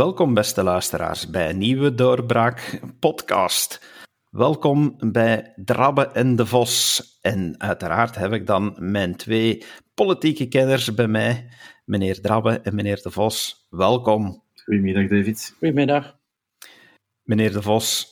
[0.00, 3.86] Welkom, beste luisteraars, bij een nieuwe Doorbraak podcast.
[4.30, 7.02] Welkom bij Drabbe en de Vos.
[7.22, 9.64] En uiteraard heb ik dan mijn twee
[9.94, 11.48] politieke kenners bij mij,
[11.84, 13.66] meneer Drabbe en meneer de Vos.
[13.70, 14.42] Welkom.
[14.64, 15.54] Goedemiddag, David.
[15.58, 16.16] Goedemiddag.
[17.22, 18.08] Meneer de Vos,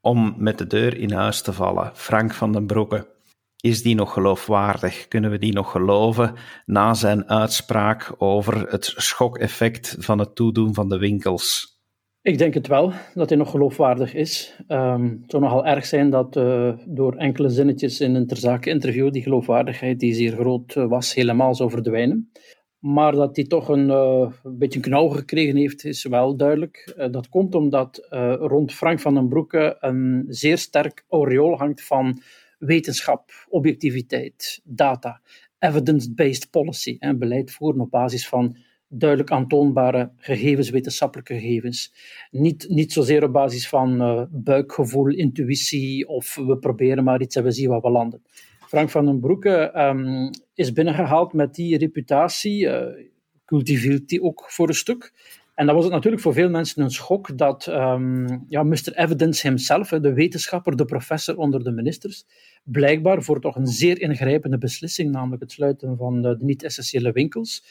[0.00, 3.17] om met de deur in huis te vallen, Frank van den Broeke.
[3.60, 5.08] Is die nog geloofwaardig?
[5.08, 6.34] Kunnen we die nog geloven
[6.66, 11.76] na zijn uitspraak over het schokeffect van het toedoen van de winkels?
[12.22, 14.56] Ik denk het wel, dat hij nog geloofwaardig is.
[14.68, 19.12] Um, het zou nogal erg zijn dat uh, door enkele zinnetjes in een terzake interview
[19.12, 22.30] die geloofwaardigheid, die zeer groot uh, was, helemaal zou verdwijnen.
[22.78, 26.94] Maar dat hij toch een, een beetje knauw gekregen heeft, is wel duidelijk.
[27.10, 28.06] dat komt omdat
[28.40, 32.22] rond Frank van den Broeke een zeer sterk aureool hangt van
[32.58, 35.20] wetenschap, objectiviteit, data,
[35.58, 38.56] evidence-based policy en beleid voeren op basis van
[38.88, 41.92] duidelijk aantoonbare gegevens, wetenschappelijke gegevens.
[42.30, 47.44] Niet, niet zozeer op basis van uh, buikgevoel, intuïtie of we proberen maar iets en
[47.44, 48.22] we zien waar we landen.
[48.68, 52.86] Frank van den Broeke um, is binnengehaald met die reputatie, uh,
[53.44, 55.12] cultiveert die ook voor een stuk.
[55.58, 58.92] En dat was het natuurlijk voor veel mensen een schok dat um, ja, Mr.
[58.94, 62.24] Evidence himself, de wetenschapper, de professor onder de ministers,
[62.64, 67.64] blijkbaar voor toch een zeer ingrijpende beslissing, namelijk het sluiten van de, niet-essentiële winkels,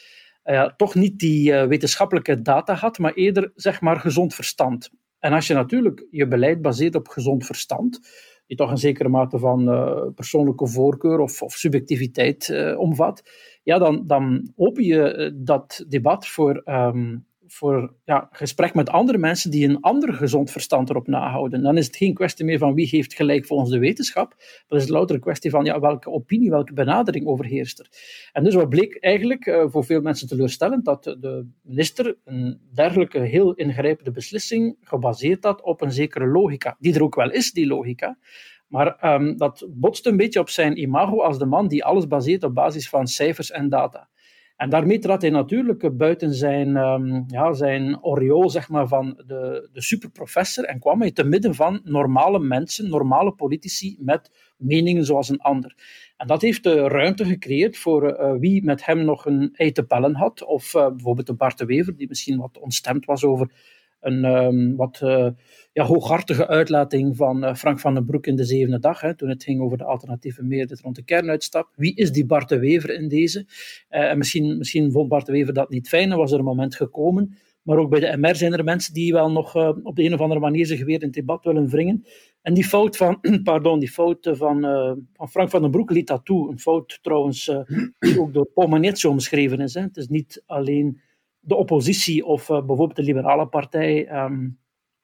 [0.44, 4.90] uh, toch niet die uh, wetenschappelijke data had, maar eerder zeg maar gezond verstand.
[5.18, 8.00] En als je natuurlijk je beleid baseert op gezond verstand,
[8.46, 13.22] die toch een zekere mate van uh, persoonlijke voorkeur of, of subjectiviteit omvat,
[13.62, 19.50] ja, dan, dan open je dat debat voor um, voor ja, gesprek met andere mensen
[19.50, 21.62] die een ander gezond verstand erop nahouden.
[21.62, 24.82] Dan is het geen kwestie meer van wie heeft gelijk volgens de wetenschap, maar het
[24.82, 27.88] is louter een kwestie van ja, welke opinie, welke benadering overheerst er.
[28.32, 33.18] En dus wat bleek eigenlijk uh, voor veel mensen teleurstellend, dat de minister een dergelijke
[33.18, 37.66] heel ingrijpende beslissing gebaseerd had op een zekere logica, die er ook wel is, die
[37.66, 38.18] logica,
[38.68, 42.42] maar um, dat botst een beetje op zijn imago als de man die alles baseert
[42.42, 44.08] op basis van cijfers en data.
[44.58, 49.68] En daarmee trad hij natuurlijk buiten zijn, um, ja, zijn oriool zeg maar, van de,
[49.72, 55.28] de superprofessor en kwam hij te midden van normale mensen, normale politici met meningen zoals
[55.28, 55.74] een ander.
[56.16, 59.82] En dat heeft de ruimte gecreëerd voor uh, wie met hem nog een ei te
[59.82, 63.50] pellen had, of uh, bijvoorbeeld een Bart de Wever, die misschien wat ontstemd was over
[64.00, 65.28] een um, wat uh,
[65.72, 69.28] ja, hooghartige uitlating van uh, Frank van den Broek in de zevende dag, hè, toen
[69.28, 71.68] het ging over de alternatieve meerderheid rond de kernuitstap.
[71.74, 73.46] Wie is die Bart de Wever in deze?
[73.88, 76.74] En misschien, misschien vond Bart de Wever dat niet fijn en was er een moment
[76.74, 77.38] gekomen.
[77.62, 80.20] Maar ook bij de MR zijn er mensen die wel nog op de een of
[80.20, 82.04] andere manier zich weer in het debat willen wringen.
[82.42, 84.60] En die fout van, pardon, die fout van,
[85.12, 86.50] van Frank van den Broek liet dat toe.
[86.50, 87.44] Een fout trouwens
[87.98, 89.74] die ook door Paul Magnet zo omschreven is.
[89.74, 89.80] Hè.
[89.80, 91.00] Het is niet alleen
[91.48, 94.58] de oppositie of uh, bijvoorbeeld de Liberale Partij um,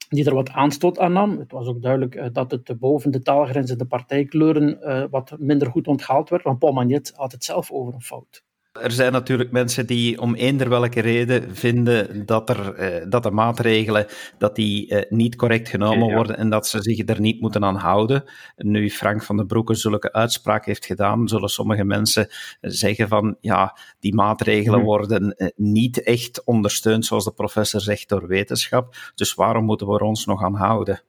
[0.09, 1.37] die er wat aanstoot aan nam.
[1.37, 5.71] Het was ook duidelijk uh, dat het boven de taalgrenzen, de partijkleuren, uh, wat minder
[5.71, 8.44] goed onthaald werd, want Paul Magnet had het zelf over een fout.
[8.81, 13.31] Er zijn natuurlijk mensen die om eender welke reden vinden dat, er, eh, dat de
[13.31, 14.05] maatregelen
[14.37, 16.15] dat die, eh, niet correct genomen ja.
[16.15, 18.23] worden en dat ze zich er niet moeten aan houden.
[18.55, 22.27] Nu Frank van den Broeke zulke uitspraak heeft gedaan, zullen sommige mensen
[22.61, 24.87] zeggen van ja, die maatregelen hmm.
[24.87, 28.95] worden eh, niet echt ondersteund, zoals de professor zegt, door wetenschap.
[29.15, 31.01] Dus waarom moeten we er ons nog aan houden?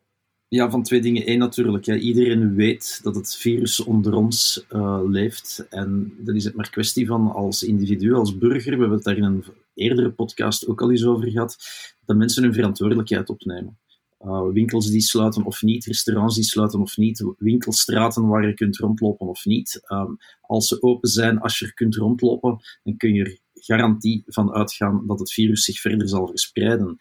[0.49, 1.31] Ja, van twee dingen.
[1.31, 1.85] Eén natuurlijk.
[1.85, 1.97] Ja.
[1.97, 5.67] Iedereen weet dat het virus onder ons uh, leeft.
[5.71, 9.17] En dan is het maar kwestie van als individu, als burger, we hebben het daar
[9.17, 11.57] in een eerdere podcast ook al eens over gehad,
[12.05, 13.79] dat mensen hun verantwoordelijkheid opnemen.
[14.21, 18.77] Uh, winkels die sluiten of niet, restaurants die sluiten of niet, winkelstraten waar je kunt
[18.77, 19.81] rondlopen of niet.
[19.93, 24.23] Um, als ze open zijn, als je er kunt rondlopen, dan kun je er garantie
[24.27, 26.97] van uitgaan dat het virus zich verder zal verspreiden.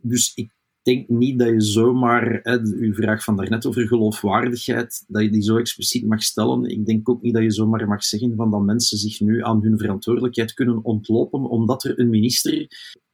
[0.00, 0.50] Dus ik
[0.88, 5.56] denk niet dat je zomaar, uw vraag van daarnet over geloofwaardigheid, dat je die zo
[5.56, 6.64] expliciet mag stellen.
[6.64, 9.62] Ik denk ook niet dat je zomaar mag zeggen van dat mensen zich nu aan
[9.62, 12.68] hun verantwoordelijkheid kunnen ontlopen, omdat er een minister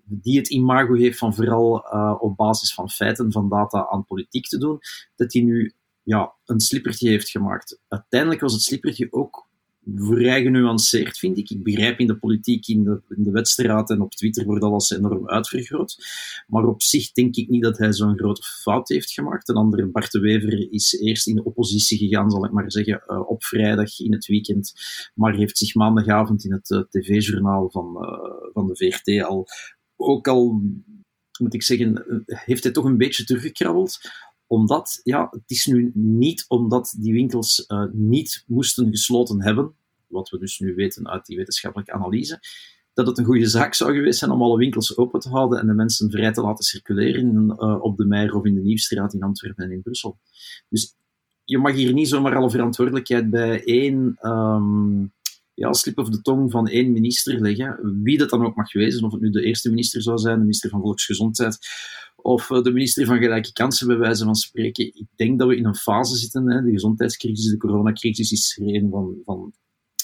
[0.05, 4.47] die het imago heeft van vooral uh, op basis van feiten, van data aan politiek
[4.47, 4.79] te doen,
[5.17, 5.73] dat hij nu
[6.03, 7.81] ja, een slippertje heeft gemaakt.
[7.89, 9.49] Uiteindelijk was het slippertje ook
[9.95, 11.51] vrij genuanceerd, vind ik.
[11.51, 14.91] Ik begrijp in de politiek, in de, in de wedstrijd en op Twitter wordt alles
[14.91, 15.97] enorm uitvergroot.
[16.47, 19.49] Maar op zich denk ik niet dat hij zo'n grote fout heeft gemaakt.
[19.49, 23.03] Een andere, Bart de Wever, is eerst in de oppositie gegaan, zal ik maar zeggen,
[23.07, 24.73] uh, op vrijdag in het weekend.
[25.15, 29.47] Maar heeft zich maandagavond in het uh, tv-journaal van, uh, van de VRT al,
[29.97, 30.61] ook al,
[31.39, 33.99] moet ik zeggen, heeft hij toch een beetje teruggekrabbeld
[34.47, 39.75] omdat, ja, het is nu niet omdat die winkels uh, niet moesten gesloten hebben,
[40.07, 42.41] wat we dus nu weten uit die wetenschappelijke analyse.
[42.95, 45.67] dat het een goede zaak zou geweest zijn om alle winkels open te houden en
[45.67, 49.23] de mensen vrij te laten circuleren uh, op de Meijer of in de Nieuwstraat in
[49.23, 50.19] Antwerpen en in Brussel.
[50.69, 50.97] Dus
[51.45, 55.13] je mag hier niet zomaar alle verantwoordelijkheid bij één um,
[55.55, 59.05] ja, slip of de tong van één minister leggen, wie dat dan ook mag wezen,
[59.05, 61.59] of het nu de eerste minister zou zijn, de minister van Volksgezondheid,
[62.17, 64.85] of eh, de minister van Gelijke Kansen, bij wijze van spreken.
[64.85, 68.91] Ik denk dat we in een fase zitten, hè, de gezondheidscrisis, de coronacrisis is een
[68.91, 69.53] van, van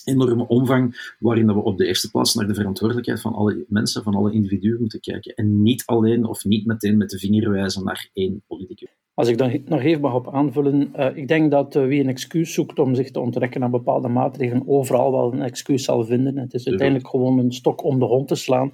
[0.05, 4.03] enorme omvang, waarin dat we op de eerste plaats naar de verantwoordelijkheid van alle mensen,
[4.03, 5.35] van alle individuen moeten kijken.
[5.35, 9.00] En niet alleen of niet meteen met de vinger wijzen naar één politicus.
[9.21, 12.09] Als ik dan nog even mag op aanvullen, uh, ik denk dat uh, wie een
[12.09, 16.37] excuus zoekt om zich te onttrekken aan bepaalde maatregelen, overal wel een excuus zal vinden.
[16.37, 18.73] Het is uiteindelijk gewoon een stok om de hond te slaan,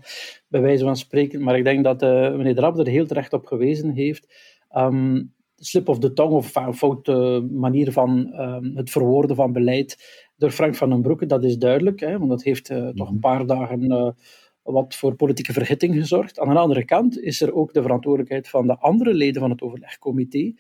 [0.49, 1.43] bij wijze van spreken.
[1.43, 4.27] Maar ik denk dat uh, meneer Drab er heel terecht op gewezen heeft.
[4.77, 9.97] Um, slip of the tongue of een foute manier van um, het verwoorden van beleid
[10.37, 13.19] door Frank van den Broeke, dat is duidelijk, hè, want dat heeft toch een mhm.
[13.19, 14.15] paar dagen
[14.67, 16.39] wat voor politieke verhitting gezorgd.
[16.39, 19.63] Aan de andere kant is er ook de verantwoordelijkheid van de andere leden van het
[19.63, 20.53] overlegcomité,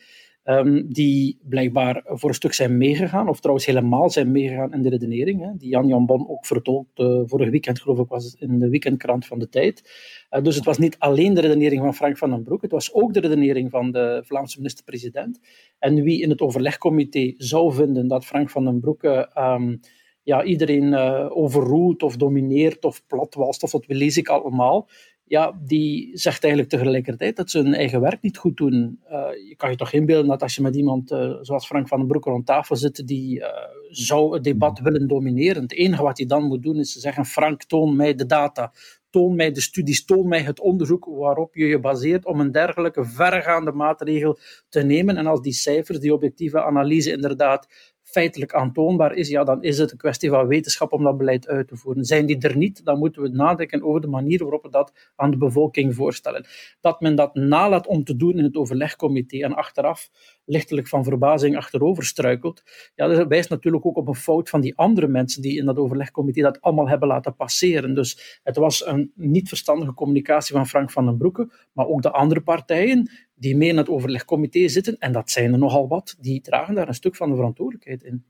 [0.45, 4.89] um, die blijkbaar voor een stuk zijn meegegaan, of trouwens helemaal zijn meegegaan in de
[4.89, 8.59] redenering, hè, die Jan Jan Bon ook vertolkt uh, vorig weekend, geloof ik, was in
[8.59, 9.83] de weekendkrant van de tijd.
[10.31, 12.93] Uh, dus het was niet alleen de redenering van Frank van den Broek, het was
[12.95, 15.41] ook de redenering van de Vlaamse minister-president.
[15.79, 19.81] En wie in het overlegcomité zou vinden dat Frank van den Broek um,
[20.27, 24.89] ja, iedereen uh, overroelt of domineert of platwalst, of dat lees ik allemaal,
[25.25, 29.01] ja, die zegt eigenlijk tegelijkertijd dat ze hun eigen werk niet goed doen.
[29.11, 31.99] Uh, je kan je toch inbeelden dat als je met iemand uh, zoals Frank van
[31.99, 33.47] den Broek rond tafel zit, die uh,
[33.89, 35.63] zou het debat willen domineren.
[35.63, 38.73] Het enige wat hij dan moet doen is zeggen, Frank, toon mij de data,
[39.11, 43.05] toon mij de studies, toon mij het onderzoek waarop je je baseert om een dergelijke
[43.05, 44.39] verregaande maatregel
[44.69, 45.17] te nemen.
[45.17, 49.93] En als die cijfers, die objectieve analyse inderdaad feitelijk aantoonbaar is, ja, dan is het
[49.93, 52.05] een kwestie van wetenschap om dat beleid uit te voeren.
[52.05, 55.31] Zijn die er niet, dan moeten we nadenken over de manier waarop we dat aan
[55.31, 56.47] de bevolking voorstellen.
[56.81, 60.11] Dat men dat nalaat om te doen in het overlegcomité en achteraf
[60.45, 62.63] lichtelijk van verbazing achterover struikelt,
[62.95, 65.77] ja, dat wijst natuurlijk ook op een fout van die andere mensen die in dat
[65.77, 67.95] overlegcomité dat allemaal hebben laten passeren.
[67.95, 72.11] Dus het was een niet verstandige communicatie van Frank van den Broeke, maar ook de
[72.11, 76.41] andere partijen die mee in het overlegcomité zitten, en dat zijn er nogal wat, die
[76.41, 78.25] dragen daar een stuk van de verantwoordelijkheid in.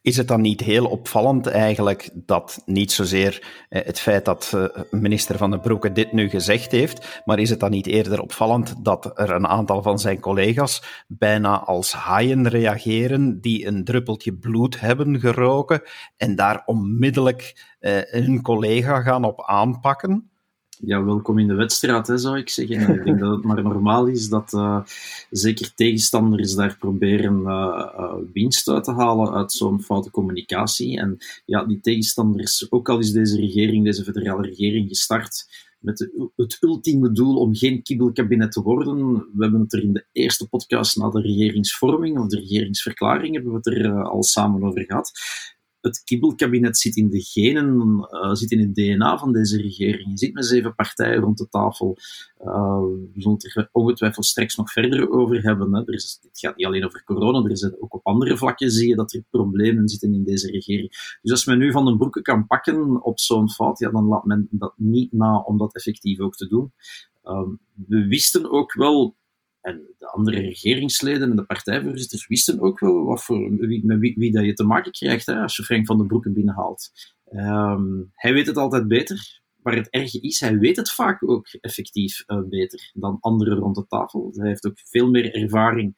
[0.00, 4.82] Is het dan niet heel opvallend eigenlijk dat niet zozeer eh, het feit dat eh,
[4.90, 8.84] minister Van den Broeke dit nu gezegd heeft, maar is het dan niet eerder opvallend
[8.84, 14.80] dat er een aantal van zijn collega's bijna als haaien reageren die een druppeltje bloed
[14.80, 15.82] hebben geroken
[16.16, 20.31] en daar onmiddellijk uh, hun collega gaan op aanpakken?
[20.84, 22.94] Ja, welkom in de wedstrijd, hè, zou ik zeggen.
[22.94, 24.82] ik denk dat het maar normaal is dat uh,
[25.30, 30.98] zeker tegenstanders daar proberen uh, uh, winst uit te halen uit zo'n foute communicatie.
[30.98, 35.46] En ja, die tegenstanders, ook al is deze regering, deze federale regering, gestart
[35.78, 39.14] met het ultieme doel om geen kibbelkabinet te worden.
[39.14, 43.52] We hebben het er in de eerste podcast na de regeringsvorming, of de regeringsverklaring, hebben
[43.52, 45.12] we het er al samen over gehad
[45.82, 50.10] het kibbelkabinet zit in de genen, uh, zit in het DNA van deze regering.
[50.10, 51.96] Je zit met zeven partijen rond de tafel.
[52.40, 52.80] Uh,
[53.14, 55.74] we zullen het er ongetwijfeld straks nog verder over hebben.
[55.74, 55.80] Hè.
[55.80, 58.88] Er is, het gaat niet alleen over corona, er is ook op andere vlakken zie
[58.88, 61.18] je dat er problemen zitten in deze regering.
[61.22, 64.24] Dus als men nu van de broeken kan pakken op zo'n fout, ja, dan laat
[64.24, 66.72] men dat niet na om dat effectief ook te doen.
[67.24, 67.48] Uh,
[67.86, 69.16] we wisten ook wel
[69.62, 74.32] en de andere regeringsleden en de partijvoorzitters wisten ook wel wat voor, wie, met wie,
[74.32, 76.90] dat je te maken krijgt hè, als je Frank van den Broeke binnenhaalt.
[77.30, 79.40] Um, hij weet het altijd beter.
[79.62, 83.74] Maar het erge is, hij weet het vaak ook effectief uh, beter dan anderen rond
[83.74, 84.32] de tafel.
[84.34, 85.94] Hij heeft ook veel meer ervaring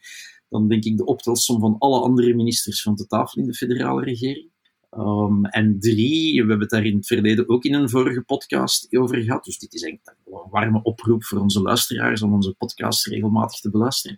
[0.49, 4.03] dan, denk ik, de optelsom van alle andere ministers rond de tafel in de federale
[4.03, 4.51] regering.
[4.99, 8.97] Um, en drie, we hebben het daar in het verleden ook in een vorige podcast
[8.97, 9.45] over gehad.
[9.45, 13.71] Dus dit is eigenlijk een warme oproep voor onze luisteraars om onze podcast regelmatig te
[13.71, 14.17] beluisteren.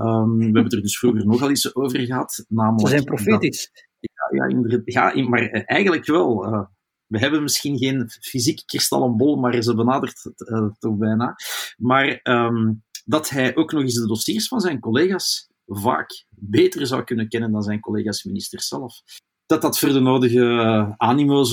[0.00, 2.44] Um, we hebben het er dus vroeger nogal eens over gehad.
[2.48, 3.70] Namelijk Ze zijn profetisch.
[4.00, 4.46] ja,
[4.84, 6.46] ja, ja, maar eh, eigenlijk wel.
[6.46, 6.64] Uh,
[7.06, 11.34] we hebben misschien geen fysiek kristallenbol, maar ze benadert het uh, toch bijna.
[11.76, 17.04] Maar um, dat hij ook nog eens de dossiers van zijn collega's vaak beter zou
[17.04, 19.02] kunnen kennen dan zijn collega's ministers zelf
[19.48, 21.44] dat dat voor de nodige uh, animo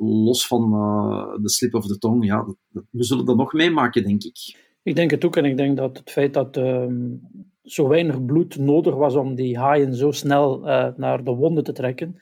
[0.00, 2.24] los van uh, de slip of de tong.
[2.24, 4.56] Ja, dat, we zullen dat nog meemaken, denk ik.
[4.82, 6.86] Ik denk het ook en ik denk dat het feit dat uh,
[7.62, 11.72] zo weinig bloed nodig was om die haaien zo snel uh, naar de wonden te
[11.72, 12.20] trekken,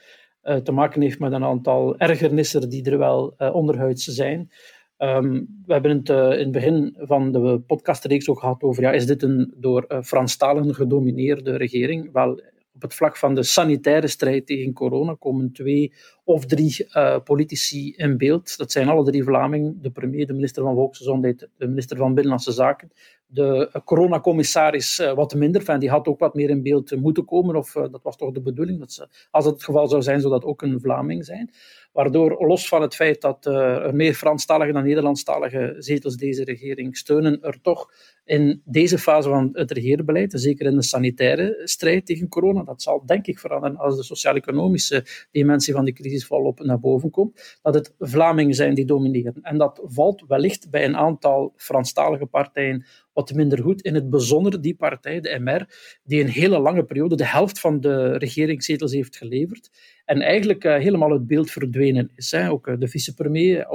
[0.62, 4.50] te maken heeft met een aantal ergernissen die er wel onderhuids zijn.
[4.98, 9.06] Um, we hebben het in het begin van de podcastreeks ook gehad over, ja, is
[9.06, 12.12] dit een door Franstalen gedomineerde regering?
[12.12, 12.40] Wel,
[12.82, 15.92] op het vlak van de sanitaire strijd tegen corona komen twee
[16.24, 18.56] of drie uh, politici in beeld.
[18.56, 22.52] Dat zijn alle drie Vlamingen, de premier, de minister van Volksgezondheid, de minister van Binnenlandse
[22.52, 22.90] Zaken.
[23.32, 27.56] De coronacommissaris uh, wat minder, van, die had ook wat meer in beeld moeten komen,
[27.56, 30.20] of uh, dat was toch de bedoeling, dat ze, als het het geval zou zijn,
[30.20, 31.50] zou dat ook een Vlaming zijn.
[31.92, 37.42] Waardoor, los van het feit dat er meer Franstalige dan Nederlandstalige zetels deze regering steunen,
[37.42, 37.90] er toch
[38.24, 43.06] in deze fase van het regeerbeleid, zeker in de sanitaire strijd tegen corona, dat zal
[43.06, 47.74] denk ik veranderen als de sociaal-economische dimensie van de crisis volop naar boven komt, dat
[47.74, 49.42] het Vlamingen zijn die domineren.
[49.42, 53.82] En dat valt wellicht bij een aantal Franstalige partijen wat minder goed.
[53.82, 55.66] In het bijzonder die partij, de MR,
[56.02, 59.70] die een hele lange periode de helft van de regeringszetels heeft geleverd
[60.04, 62.30] en eigenlijk uh, helemaal het beeld verdwenen is.
[62.30, 62.50] Hè.
[62.50, 63.66] Ook uh, de vicepremier,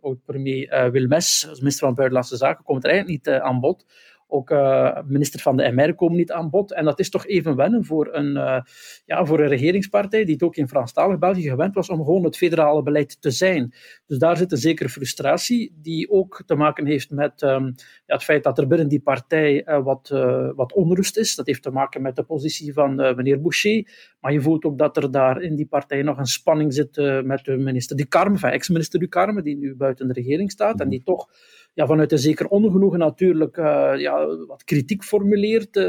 [0.00, 3.84] oud-premier uh, Wilmes, als minister van Buitenlandse Zaken, komt er eigenlijk niet aan bod.
[4.30, 6.72] Ook uh, minister van de MR komen niet aan bod.
[6.72, 8.60] En dat is toch even wennen voor een, uh,
[9.04, 12.36] ja, voor een regeringspartij die het ook in Franstalig België gewend was om gewoon het
[12.36, 13.74] federale beleid te zijn.
[14.06, 17.74] Dus daar zit een zekere frustratie die ook te maken heeft met um,
[18.06, 20.08] ja, het feit dat er binnen die partij uh, wat,
[20.54, 21.34] wat onrust is.
[21.34, 23.88] Dat heeft te maken met de positie van meneer Boucher.
[24.20, 27.44] Maar je voelt ook dat er daar in die partij nog een spanning zit met
[27.44, 31.28] de minister Ducarme, ex-minister Ducarme, die nu buiten de regering staat en die toch
[31.74, 35.84] ja, vanuit een zeker ongenoegen natuurlijk uh, ja, wat kritiek formuleert uh,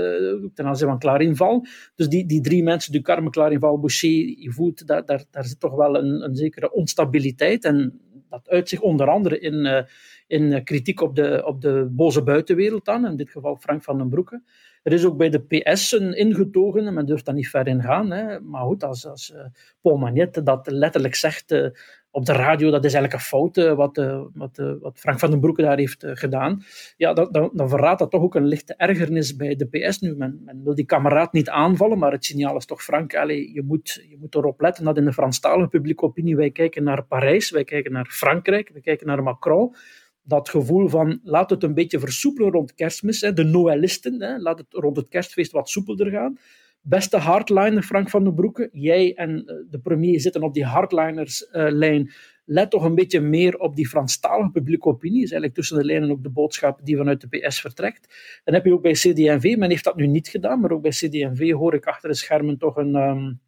[0.54, 1.66] ten aanzien van Clarinval.
[1.96, 5.76] Dus die, die drie mensen, Ducarme, Clarinval, Boucher, je voelt, daar, daar, daar zit toch
[5.76, 9.82] wel een, een zekere onstabiliteit en dat uit zich onder andere in, uh,
[10.28, 14.10] in kritiek op de, op de boze buitenwereld dan, in dit geval Frank van den
[14.10, 14.42] Broeke.
[14.84, 18.12] Er is ook bij de PS een ingetogen, men durft daar niet ver in gaan,
[18.12, 19.34] hè, maar goed, als, als
[19.82, 21.74] Paul Magnette dat letterlijk zegt
[22.12, 25.20] op de radio, dat is eigenlijk een fout uh, wat, uh, wat, uh, wat, Frank
[25.20, 26.64] van den Broeke daar heeft gedaan.
[26.98, 30.16] Ja, dan, verraadt dat toch ook een lichte ergernis bij de PS nu.
[30.16, 33.64] Men, men, wil die kameraad niet aanvallen, maar het signaal is toch, Frank, allez, je,
[33.64, 37.50] moet, je moet erop letten dat in de Franstalige publieke opinie wij kijken naar Parijs,
[37.50, 39.76] wij kijken naar Frankrijk, wij kijken naar Macron.
[40.24, 44.58] Dat gevoel van, laat het een beetje versoepelen rond kerstmis, hè, de Noëlisten, hè, laat
[44.58, 46.38] het rond het kerstfeest wat soepelder gaan
[46.82, 52.06] beste hardliner Frank van den Broeke, jij en eh, de premier zitten op die hardlinerslijn.
[52.06, 52.14] Uh,
[52.46, 55.24] Let toch een beetje meer op die Franstalige publieke opinie.
[55.24, 58.16] Is eigenlijk tussen de lijnen ook de boodschap die vanuit de PS vertrekt.
[58.44, 60.92] Dan heb je ook bij CD&V, men heeft dat nu niet gedaan, maar ook bij
[60.92, 62.96] CD&V hoor ik achter de schermen toch een...
[62.96, 63.40] Um,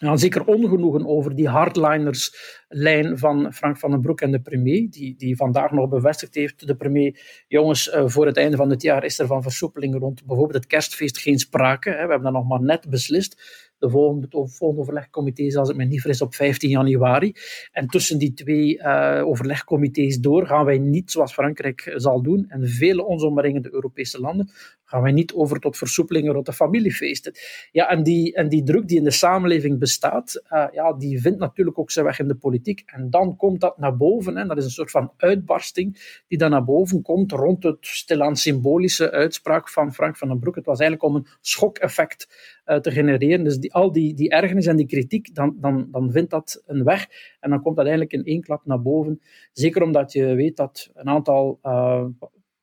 [0.00, 5.16] ja, zeker ongenoegen over die hardlinerslijn van Frank van den Broek en de premier, die,
[5.16, 9.04] die vandaag nog bevestigd heeft, de premier, jongens, uh, voor het einde van het jaar
[9.04, 11.90] is er van versoepeling rond bijvoorbeeld het kerstfeest geen sprake.
[11.90, 13.68] We hebben dat nog maar net beslist.
[13.78, 17.32] De volgende, het volgende overlegcomité als het me niet fris, op 15 januari.
[17.72, 22.68] En tussen die twee uh, overlegcomité's door gaan wij niet, zoals Frankrijk zal doen, en
[22.68, 24.50] vele ons omringende Europese landen,
[24.90, 27.32] gaan wij niet over tot versoepelingen rond de familiefeesten.
[27.72, 31.38] Ja, en die, en die druk die in de samenleving bestaat, uh, ja, die vindt
[31.38, 32.82] natuurlijk ook zijn weg in de politiek.
[32.86, 34.36] En dan komt dat naar boven.
[34.36, 34.46] Hè.
[34.46, 39.10] Dat is een soort van uitbarsting die dan naar boven komt rond het stilaan symbolische
[39.10, 40.54] uitspraak van Frank van den Broek.
[40.54, 42.28] Het was eigenlijk om een schokeffect
[42.66, 43.44] uh, te genereren.
[43.44, 46.84] Dus die, al die, die ergernis en die kritiek, dan, dan, dan vindt dat een
[46.84, 47.06] weg.
[47.40, 49.20] En dan komt dat eigenlijk in één klap naar boven.
[49.52, 52.04] Zeker omdat je weet dat een aantal uh,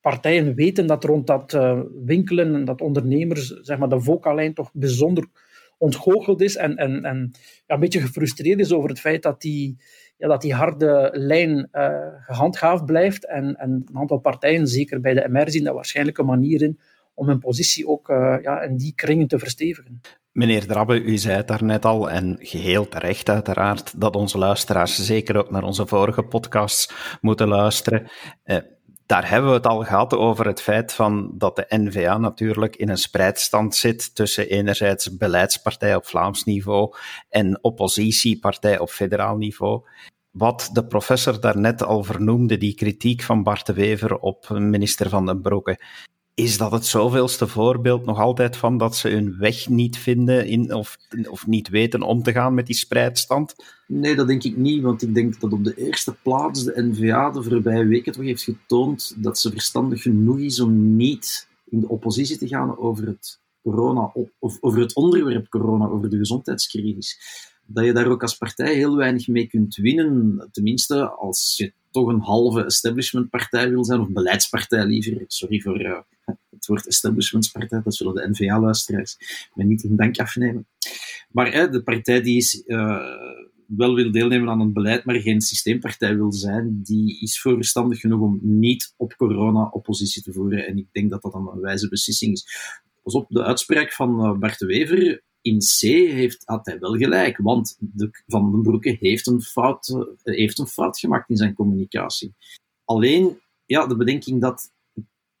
[0.00, 4.70] partijen weten dat rond dat uh, winkelen en dat ondernemers, zeg maar, de vocalijn toch
[4.72, 5.26] bijzonder
[5.78, 7.32] ontgoocheld is en, en, en
[7.66, 9.76] ja, een beetje gefrustreerd is over het feit dat die,
[10.16, 13.26] ja, dat die harde lijn uh, gehandhaafd blijft.
[13.26, 16.78] En, en een aantal partijen, zeker bij de MR, zien daar waarschijnlijk een manier in
[17.14, 20.00] om hun positie ook uh, ja, in die kringen te verstevigen.
[20.32, 25.36] Meneer Drabbe, u zei het daarnet al, en geheel terecht uiteraard, dat onze luisteraars zeker
[25.36, 28.10] ook naar onze vorige podcasts moeten luisteren.
[28.44, 28.56] Uh,
[29.08, 32.88] daar hebben we het al gehad over het feit van dat de NVA natuurlijk in
[32.88, 36.94] een spreidstand zit tussen enerzijds beleidspartij op Vlaams niveau
[37.28, 39.86] en oppositiepartij op federaal niveau.
[40.30, 45.26] Wat de professor daarnet al vernoemde, die kritiek van Bart de Wever op minister Van
[45.26, 45.80] den Broeke.
[46.38, 50.74] Is dat het zoveelste voorbeeld nog altijd van dat ze hun weg niet vinden in,
[50.74, 50.96] of,
[51.30, 53.54] of niet weten om te gaan met die spreidstand?
[53.86, 57.30] Nee, dat denk ik niet, want ik denk dat op de eerste plaats de NVA
[57.30, 61.88] de voorbije weken toch heeft getoond dat ze verstandig genoeg is om niet in de
[61.88, 67.20] oppositie te gaan over het, corona, of over het onderwerp corona, over de gezondheidscrisis.
[67.66, 72.08] Dat je daar ook als partij heel weinig mee kunt winnen, tenminste als je toch
[72.08, 75.24] een halve establishmentpartij wil zijn, of beleidspartij liever.
[75.26, 75.98] Sorry voor uh,
[76.50, 79.16] het woord establishmentspartij, dat zullen de NVA-luisteraars
[79.54, 80.66] me niet in dank afnemen.
[81.30, 83.00] Maar de partij die is, uh,
[83.66, 88.00] wel wil deelnemen aan het beleid, maar geen systeempartij wil zijn, die is voor verstandig
[88.00, 90.66] genoeg om niet op corona oppositie te voeren.
[90.66, 92.46] En ik denk dat dat een wijze beslissing is.
[93.02, 97.38] Pas op, de uitspraak van Bart de Wever in C heeft, had hij wel gelijk,
[97.38, 101.54] want de, Van den Broeke heeft een, fout, uh, heeft een fout gemaakt in zijn
[101.54, 102.34] communicatie.
[102.84, 104.72] Alleen, ja, de bedenking dat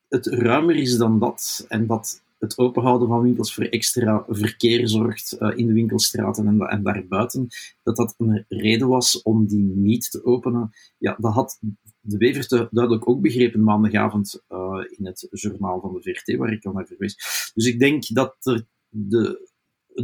[0.08, 5.36] het ruimer is dan dat en dat het openhouden van winkels voor extra verkeer zorgt
[5.38, 7.48] uh, in de winkelstraten en, en daarbuiten,
[7.82, 10.70] dat dat een reden was om die niet te openen.
[10.98, 11.58] Ja, dat had
[12.00, 16.64] de Wever duidelijk ook begrepen maandagavond uh, in het journaal van de VRT, waar ik
[16.64, 17.50] al naar verwees.
[17.54, 19.47] Dus ik denk dat er de,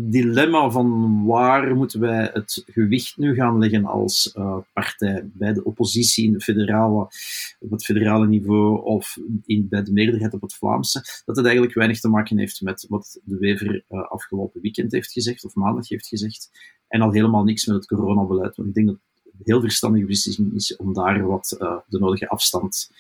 [0.03, 5.65] dilemma van waar moeten wij het gewicht nu gaan leggen als uh, partij bij de
[5.65, 7.09] oppositie in de federale,
[7.59, 11.75] op het federale niveau of in, bij de meerderheid op het Vlaamse, dat het eigenlijk
[11.75, 15.89] weinig te maken heeft met wat de Wever uh, afgelopen weekend heeft gezegd of maandag
[15.89, 16.51] heeft gezegd
[16.89, 18.57] en al helemaal niks met het coronabeleid.
[18.57, 22.29] Want ik denk dat het heel verstandige beslissing is om daar wat uh, de nodige
[22.29, 22.91] afstand,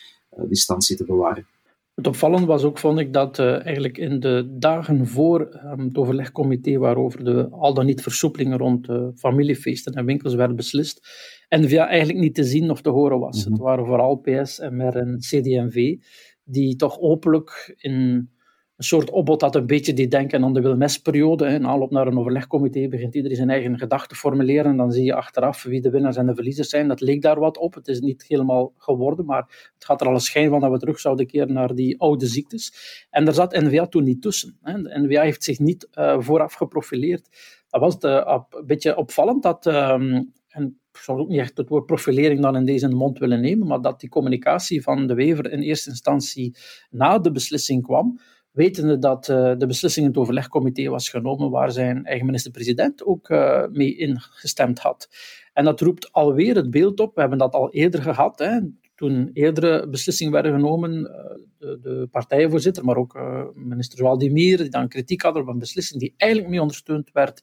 [0.48, 1.46] distantie te bewaren.
[1.94, 5.96] Het opvallende was ook, vond ik, dat uh, eigenlijk in de dagen voor um, het
[5.96, 11.08] overlegcomité waarover de al dan niet versoepelingen rond uh, familiefeesten en winkels werden beslist,
[11.48, 13.36] N-VA eigenlijk niet te zien of te horen was.
[13.36, 13.52] Mm -hmm.
[13.52, 15.96] Het waren vooral PS, MR en CD&V
[16.44, 18.30] die toch openlijk in
[18.76, 21.47] een soort opbod dat een beetje die denken aan de Wilmes-periode.
[21.47, 25.14] In aanloop naar een overlegcomité begint iedereen zijn eigen gedachten formuleren en dan zie je
[25.14, 26.88] achteraf wie de winnaars en de verliezers zijn.
[26.88, 27.75] Dat leek daar wat op.
[27.75, 30.78] Het is niet helemaal geworden, maar het gaat er al een schijn van dat we
[30.78, 32.73] terug zouden keren naar die oude ziektes.
[33.11, 34.59] En daar zat NVA toen niet tussen.
[34.62, 37.28] De NVA heeft zich niet uh, vooraf geprofileerd.
[37.69, 39.66] Dat was een beetje opvallend dat...
[39.66, 43.40] Um, en ik zou ook niet echt het woord profilering dan in deze mond willen
[43.40, 46.57] nemen, maar dat die communicatie van de Wever in eerste instantie
[46.90, 48.19] na de beslissing kwam,
[48.54, 53.28] wetende dat uh, de beslissing in het overlegcomité was genomen waar zijn eigen minister-president ook
[53.28, 55.08] uh, mee ingestemd had.
[55.52, 58.61] En dat roept alweer het beeld op, we hebben dat al eerder gehad, hè,
[58.94, 63.18] toen eerdere beslissingen werden genomen, uh, de, de, partijvoorzitter, maar ook
[63.54, 67.42] minister Waldemir, die dan kritiek hadden op een beslissing die eigenlijk mee ondersteund werd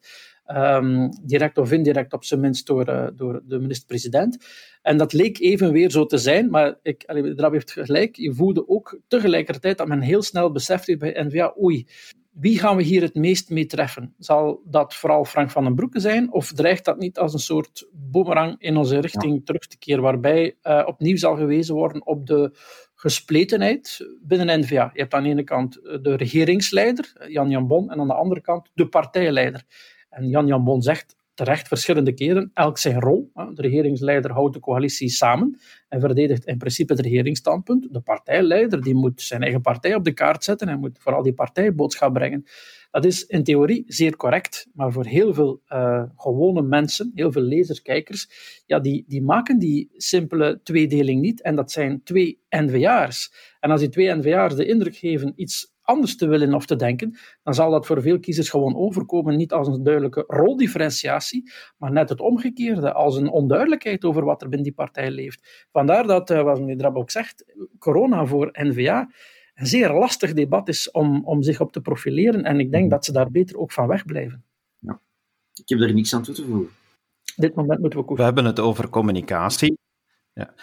[0.58, 4.46] Um, direct of indirect op zijn minst door, uh, door de minister-president.
[4.82, 7.04] En dat leek even weer zo te zijn, maar ik,
[7.36, 11.88] Drab heeft gelijk, je voelde ook tegelijkertijd dat men heel snel besefte bij NVA, oei,
[12.32, 14.14] wie gaan we hier het meest mee treffen?
[14.18, 17.88] Zal dat vooral Frank van den Broeke zijn, of dreigt dat niet als een soort
[17.92, 19.42] boemerang in onze richting ja.
[19.44, 22.52] terug te keren, waarbij uh, opnieuw zal gewezen worden op de
[22.96, 24.90] gespletenheid binnen NVA.
[24.94, 28.42] Je hebt aan de ene kant de regeringsleider, Jan Jan Bon, en aan de andere
[28.42, 29.64] kant de partijleider.
[30.12, 33.32] En Jan Jan Bon zegt terecht verschillende keren elk zijn rol.
[33.34, 37.94] De regeringsleider houdt de coalitie samen en verdedigt in principe het regeringsstandpunt.
[37.94, 41.34] De partijleider die moet zijn eigen partij op de kaart zetten en moet vooral die
[41.34, 42.46] partijboodschap brengen.
[42.92, 47.42] Dat is in theorie zeer correct, maar voor heel veel uh, gewone mensen, heel veel
[47.42, 48.30] lezers, kijkers,
[48.66, 51.42] ja, die, die maken die simpele tweedeling niet.
[51.42, 53.34] En dat zijn twee NVA'ers.
[53.60, 57.18] En als die twee NVA'ers de indruk geven iets anders te willen of te denken,
[57.44, 62.10] dan zal dat voor veel kiezers gewoon overkomen, niet als een duidelijke roldifferentiatie, maar net
[62.10, 65.68] het omgekeerde, als een onduidelijkheid over wat er binnen die partij leeft.
[65.72, 67.46] Vandaar dat, uh, wat meneer Drab ook zegt,
[67.80, 69.10] corona voor N-VA
[69.56, 73.06] een zeer lastig debat is om, om zich op te profileren en ik denk dat
[73.06, 74.44] ze daar beter ook van wegblijven.
[74.80, 75.00] Ja.
[75.54, 76.70] Ik heb daar niks aan toe te voegen.
[77.36, 78.16] Dit moment moeten we.
[78.16, 79.78] We hebben het over communicatie.
[80.34, 80.54] Ja.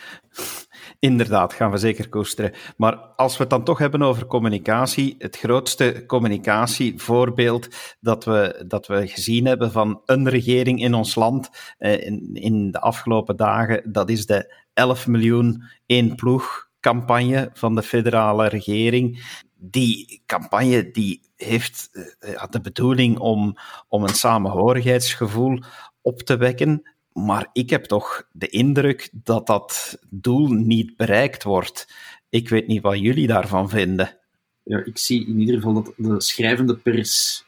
[1.00, 2.52] Inderdaad, gaan we zeker koesteren.
[2.76, 7.68] Maar als we het dan toch hebben over communicatie, het grootste communicatievoorbeeld
[8.00, 12.70] dat we, dat we gezien hebben van een regering in ons land eh, in, in
[12.70, 19.36] de afgelopen dagen, dat is de 11 miljoen één ploeg campagne van de federale regering.
[19.54, 23.56] Die campagne die heeft uh, had de bedoeling om,
[23.88, 25.62] om een samenhorigheidsgevoel
[26.02, 26.82] op te wekken
[27.24, 31.88] maar ik heb toch de indruk dat dat doel niet bereikt wordt.
[32.28, 34.16] Ik weet niet wat jullie daarvan vinden.
[34.62, 37.44] Ja, ik zie in ieder geval dat de schrijvende pers,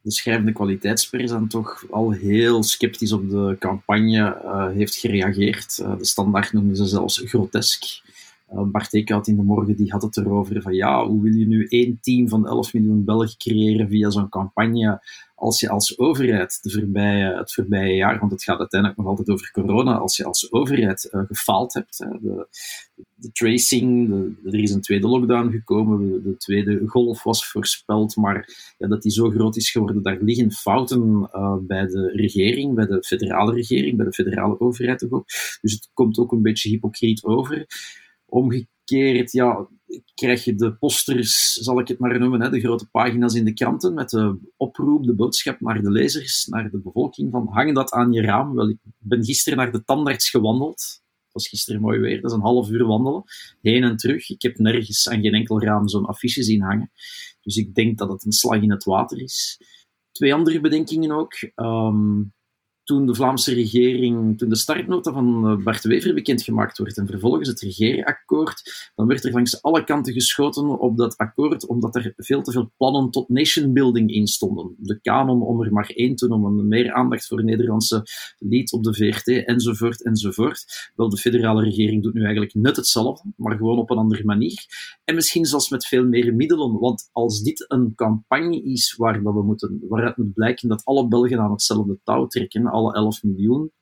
[0.00, 5.78] de schrijvende kwaliteitspers, dan toch al heel sceptisch op de campagne uh, heeft gereageerd.
[5.80, 8.02] Uh, de standaard noemden ze zelfs grotesk.
[8.54, 11.46] Uh, Bart Eekhout in de morgen die had het erover van ja, hoe wil je
[11.46, 15.00] nu één team van 11 miljoen Belgen creëren via zo'n campagne
[15.34, 19.30] als je als overheid de voorbije, het voorbije jaar, want het gaat uiteindelijk nog altijd
[19.30, 22.46] over corona, als je als overheid uh, gefaald hebt, de,
[23.14, 28.48] de tracing, de, er is een tweede lockdown gekomen, de, tweede golf was voorspeld, maar
[28.78, 32.86] ja, dat die zo groot is geworden, daar liggen fouten uh, bij de regering, bij
[32.86, 35.26] de federale regering, bij de federale overheid ook.
[35.60, 37.66] Dus het komt ook een beetje hypocriet over.
[38.34, 39.68] Omgekeerd, ja,
[40.14, 43.52] krijg je de posters, zal ik het maar noemen, hè, de grote pagina's in de
[43.52, 47.92] kranten met de oproep, de boodschap naar de lezers, naar de bevolking van hang dat
[47.92, 48.54] aan je raam.
[48.54, 51.00] Wel, ik ben gisteren naar de tandarts gewandeld.
[51.24, 53.22] Het was gisteren mooi weer, dat is een half uur wandelen,
[53.60, 54.30] heen en terug.
[54.30, 56.90] Ik heb nergens aan geen enkel raam zo'n affiche zien hangen.
[57.40, 59.60] Dus ik denk dat het een slag in het water is.
[60.12, 61.32] Twee andere bedenkingen ook.
[61.54, 62.22] Ehm,
[62.84, 67.48] toen de Vlaamse regering, toen de startnota van eh, Bart Wever bekendgemaakt wordt en vervolgens
[67.48, 68.62] het regeerakkoord,
[68.94, 72.72] dan werd er langs alle kanten geschoten op dat akkoord, omdat er veel te veel
[72.76, 74.74] plannen tot nationbuilding in stonden.
[74.78, 78.02] De kanon, om er maar één te noemen, meer aandacht voor Nederlandse
[78.38, 80.90] lied op de VRT, enzovoort, enzovoort.
[80.94, 84.64] Wel, de federale regering doet nu eigenlijk net hetzelfde, maar gewoon op een andere manier.
[85.04, 89.34] En misschien zelfs met veel meer middelen, want als dit een campagne is waar dat
[89.34, 93.72] we moeten, waaruit moet blijken dat alle Belgen aan hetzelfde touw trekken, alle 11 miljoen.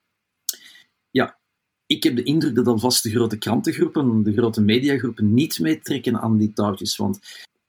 [1.09, 1.39] Ja,
[1.85, 6.37] ik heb de indruk dat alvast de grote krantengroepen, de grote mediagroepen niet meetrekken aan
[6.37, 6.95] die touwtjes.
[6.95, 7.19] Want,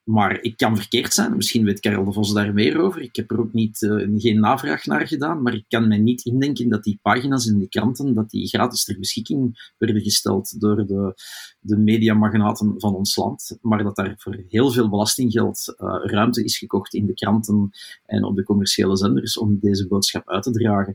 [0.05, 3.01] maar ik kan verkeerd zijn, misschien weet Karel de Vos daar meer over.
[3.01, 6.25] Ik heb er ook niet, uh, geen navraag naar gedaan, maar ik kan mij niet
[6.25, 10.87] indenken dat die pagina's in de kranten dat die gratis ter beschikking werden gesteld door
[10.87, 11.15] de,
[11.61, 16.59] de mediamagnaten van ons land, maar dat daar voor heel veel belastinggeld uh, ruimte is
[16.59, 17.71] gekocht in de kranten
[18.07, 20.95] en op de commerciële zenders om deze boodschap uit te dragen.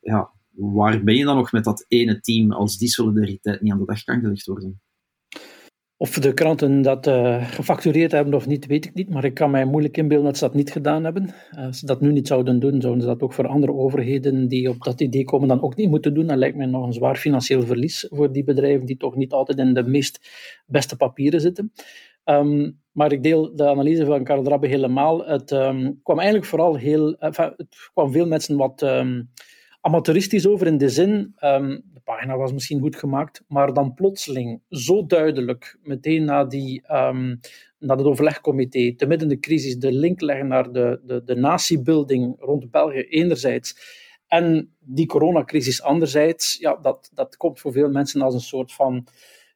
[0.00, 3.78] Ja, waar ben je dan nog met dat ene team als die solidariteit niet aan
[3.78, 4.80] de dag kan gelegd worden?
[5.98, 9.10] Of de kranten dat uh, gefactureerd hebben of niet, weet ik niet.
[9.10, 11.34] Maar ik kan mij moeilijk inbeelden dat ze dat niet gedaan hebben.
[11.50, 14.68] Als ze dat nu niet zouden doen, zouden ze dat ook voor andere overheden die
[14.68, 16.26] op dat idee komen dan ook niet moeten doen.
[16.26, 19.58] Dat lijkt mij nog een zwaar financieel verlies voor die bedrijven die toch niet altijd
[19.58, 20.30] in de meest
[20.66, 21.72] beste papieren zitten.
[22.24, 25.26] Um, maar ik deel de analyse van Karel Drabbe helemaal.
[25.26, 27.16] Het um, kwam eigenlijk vooral heel...
[27.18, 28.82] Enfin, het kwam veel mensen wat...
[28.82, 29.30] Um,
[29.80, 31.34] amateuristisch over in de zin,
[32.06, 37.40] pagina was misschien goed gemaakt, maar dan plotseling zo duidelijk, meteen na, die, um,
[37.78, 42.36] na het overlegcomité, te midden de crisis, de link leggen naar de, de, de natiebuilding
[42.38, 43.76] rond België enerzijds
[44.26, 49.06] en die coronacrisis anderzijds, ja, dat, dat komt voor veel mensen als een soort van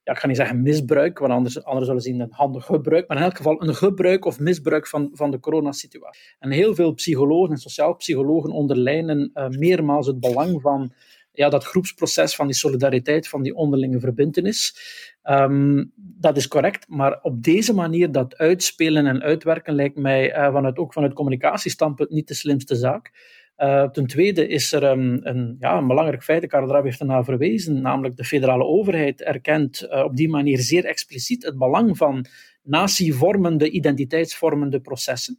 [0.04, 3.16] ja, ik ga niet zeggen misbruik, want anders, anders zullen zien een handig gebruik, maar
[3.16, 6.22] in elk geval een gebruik of misbruik van, van de coronasituatie.
[6.38, 10.92] En heel veel psychologen en sociaal psychologen onderlijnen uh, meermaals het belang van
[11.32, 14.74] ja, dat groepsproces, van die solidariteit, van die onderlinge verbindenis.
[15.22, 20.52] Um, dat is correct, maar op deze manier dat uitspelen en uitwerken lijkt mij uh,
[20.52, 23.12] vanuit, ook vanuit communicatiestandpunt niet de slimste zaak.
[23.56, 27.82] Uh, ten tweede is er um, een, ja, een belangrijk feit, Drab heeft ernaar verwezen,
[27.82, 32.26] namelijk de federale overheid erkent uh, op die manier zeer expliciet het belang van
[32.62, 35.38] natievormende, identiteitsvormende processen.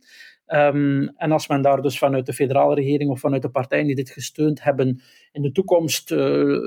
[0.53, 3.95] Um, en als men daar dus vanuit de federale regering of vanuit de partijen die
[3.95, 6.57] dit gesteund hebben in de toekomst uh,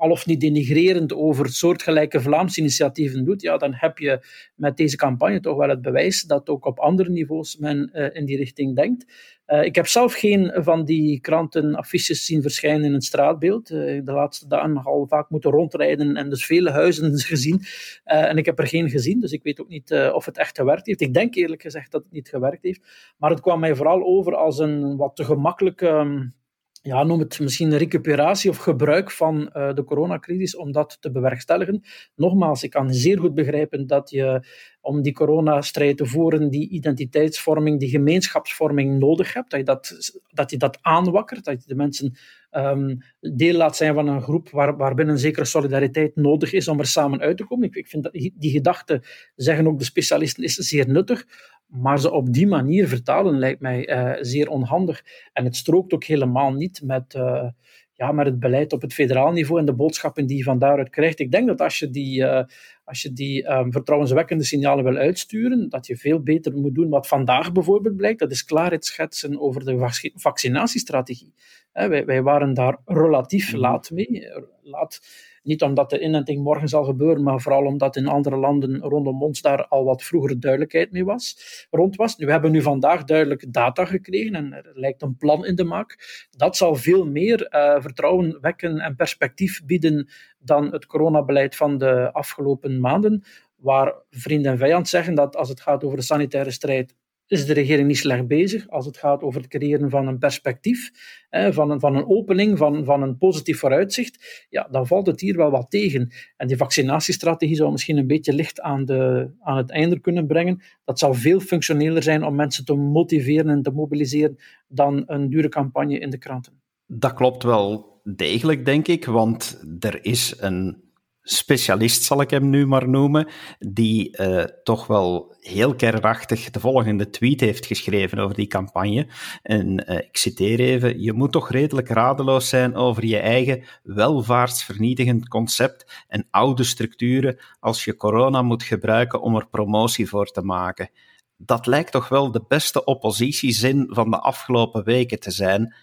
[0.00, 4.96] al of niet denigrerend over soortgelijke Vlaamse initiatieven doet, ja, dan heb je met deze
[4.96, 8.76] campagne toch wel het bewijs dat ook op andere niveaus men uh, in die richting
[8.76, 9.04] denkt.
[9.46, 13.70] Uh, ik heb zelf geen van die krantenaffiches zien verschijnen in het straatbeeld.
[13.70, 17.62] Uh, de laatste dagen nogal vaak moeten rondrijden en dus vele huizen gezien.
[18.04, 20.86] en ik heb er geen gezien, dus ik weet ook niet of het echt gewerkt
[20.86, 21.00] heeft.
[21.00, 23.14] Ik denk eerlijk gezegd dat het niet gewerkt heeft.
[23.18, 25.88] Maar het kwam mij vooral over als een wat te gemakkelijke...
[25.88, 26.38] Um,
[26.82, 31.82] ja, noem het misschien recuperatie of gebruik van uh, de coronacrisis om dat te bewerkstelligen.
[32.14, 34.46] Nogmaals, ik kan zeer goed begrijpen dat je
[34.80, 39.50] om die coronastrijd te voeren, die identiteitsvorming, die gemeenschapsvorming nodig hebt.
[39.50, 42.14] Dat je dat, dat, je dat aanwakkert, dat je de mensen
[42.50, 46.78] um, deel laat zijn van een groep waar, waarbinnen een zekere solidariteit nodig is om
[46.78, 47.68] er samen uit te komen.
[47.68, 49.02] Ik, ik vind dat die, die gedachte,
[49.36, 51.26] zeggen ook de specialisten, is zeer nuttig.
[51.70, 55.04] Maar ze op die manier vertalen lijkt mij uh, zeer onhandig.
[55.32, 57.48] En het strookt ook helemaal niet met, uh,
[57.94, 60.90] ja, met het beleid op het federaal niveau en de boodschappen die je van daaruit
[60.90, 61.18] krijgt.
[61.18, 62.42] Ik denk dat als je die, uh,
[62.84, 67.08] als je die um, vertrouwenswekkende signalen wil uitsturen, dat je veel beter moet doen wat
[67.08, 68.18] vandaag bijvoorbeeld blijkt.
[68.18, 71.34] Dat is klaarheid schetsen over de vaccinatiestrategie.
[71.72, 73.60] Wij, wij, waren daar relatief mhm.
[73.60, 74.28] laat mee.
[74.62, 75.00] Laat,
[75.42, 79.40] niet omdat de inenting morgen zal gebeuren, maar vooral omdat in andere landen rondom ons
[79.40, 81.36] daar al wat vroeger duidelijkheid mee was,
[81.70, 82.16] rond was.
[82.16, 85.64] Nu, we hebben nu vandaag duidelijk data gekregen en er lijkt een plan in de
[85.64, 86.26] maak.
[86.30, 92.12] Dat zal veel meer uh, vertrouwen wekken en perspectief bieden dan het coronabeleid van de
[92.12, 93.24] afgelopen maanden,
[93.56, 96.94] waar vriend en vijand zeggen dat als het gaat over de sanitaire strijd
[97.30, 100.90] is de regering niet slecht bezig als het gaat over het creëren van een perspectief,
[101.30, 104.46] van, een, van een opening, van, van een positief vooruitzicht.
[104.48, 106.12] Ja, dan valt het hier wel wat tegen.
[106.36, 110.62] En die vaccinatiestrategie zou misschien een beetje licht aan, de, aan het einde kunnen brengen.
[110.84, 114.38] Dat zal veel functioneler zijn om mensen te motiveren en te mobiliseren
[114.68, 116.52] dan een dure campagne in de kranten.
[116.86, 120.89] Dat klopt wel degelijk, denk ik, want er is een
[121.32, 127.10] specialist, zal ik hem nu maar noemen, die uh, toch wel heel kerachtig de volgende
[127.10, 129.08] tweet heeft geschreven over die campagne.
[129.42, 135.28] En uh, ik citeer even: Je moet toch redelijk radeloos zijn over je eigen welvaartsvernietigend
[135.28, 140.90] concept en oude structuren als je corona moet gebruiken om er promotie voor te maken.
[141.36, 145.74] dat lijkt toch wel de beste oppositiezin van de afgelopen weken te zijn.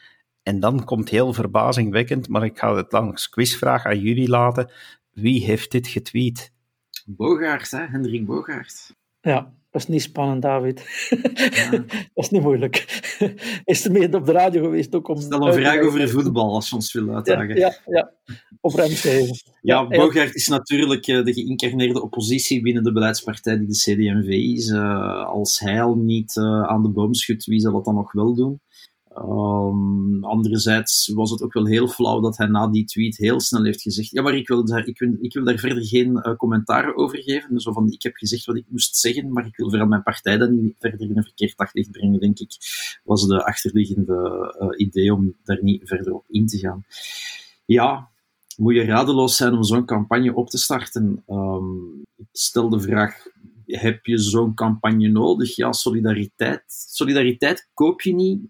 [0.47, 4.71] En dan komt heel verbazingwekkend, maar ik ga het langs quizvraag aan jullie laten.
[5.19, 6.51] Wie heeft dit getweet?
[7.05, 7.85] Bogaert, hè?
[7.85, 8.95] Hendrik Bogaert.
[9.21, 11.07] Ja, dat is niet spannend, David.
[11.49, 11.69] Ja.
[12.13, 12.75] dat is niet moeilijk.
[13.63, 15.21] Is er mee op de radio geweest ook om...
[15.21, 17.55] Stel een vraag over voetbal, als je ons wil uitdagen.
[17.55, 18.13] Ja, ja, ja.
[18.61, 18.89] op.
[19.61, 24.69] Ja, Bogaert is natuurlijk eh, de geïncarneerde oppositie binnen de beleidspartij die de CD&V is.
[24.69, 28.11] Uh, als hij al niet uh, aan de boom schudt, wie zal dat dan nog
[28.11, 28.59] wel doen?
[29.21, 33.63] Um, anderzijds was het ook wel heel flauw dat hij na die tweet heel snel
[33.63, 36.35] heeft gezegd: Ja, maar ik wil daar, ik wil, ik wil daar verder geen uh,
[36.35, 37.59] commentaar over geven.
[37.59, 40.37] Zo van: Ik heb gezegd wat ik moest zeggen, maar ik wil vooral mijn partij
[40.37, 42.51] dan niet verder in een verkeerd daglicht brengen, denk ik.
[43.03, 46.85] Was de achterliggende uh, idee om daar niet verder op in te gaan.
[47.65, 48.09] Ja,
[48.57, 51.23] moet je radeloos zijn om zo'n campagne op te starten?
[51.27, 53.27] Um, ik stel de vraag:
[53.65, 55.55] heb je zo'n campagne nodig?
[55.55, 56.63] Ja, solidariteit.
[56.67, 58.41] Solidariteit koop je niet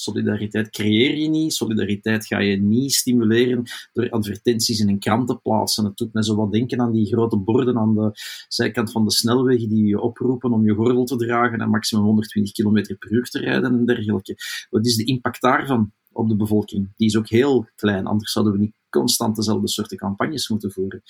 [0.00, 1.54] Solidariteit creëer je niet.
[1.54, 5.84] Solidariteit ga je niet stimuleren door advertenties in een krant te plaatsen.
[5.84, 8.10] Het doet mij zo wat denken aan die grote borden aan de
[8.48, 12.52] zijkant van de snelweg die je oproepen om je gordel te dragen en maximum 120
[12.52, 14.36] km per uur te rijden en dergelijke.
[14.70, 16.92] Wat is de impact daarvan op de bevolking?
[16.96, 21.02] Die is ook heel klein, anders zouden we niet constant dezelfde soorten campagnes moeten voeren.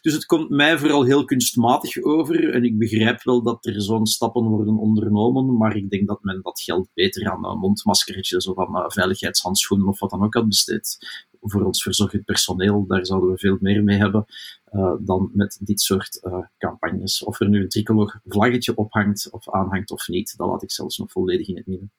[0.00, 4.06] Dus het komt mij vooral heel kunstmatig over en ik begrijp wel dat er zo'n
[4.06, 8.58] stappen worden ondernomen, maar ik denk dat men dat geld beter aan een mondmaskertjes of
[8.58, 10.98] aan veiligheidshandschoenen of wat dan ook had besteed.
[11.40, 14.24] Voor ons verzorgend personeel, daar zouden we veel meer mee hebben
[14.72, 16.20] uh, dan met dit soort
[16.58, 17.24] campagnes.
[17.24, 20.98] Of er nu een tricolor vlaggetje ophangt of aanhangt of niet, dat laat ik zelfs
[20.98, 21.92] nog volledig in het midden.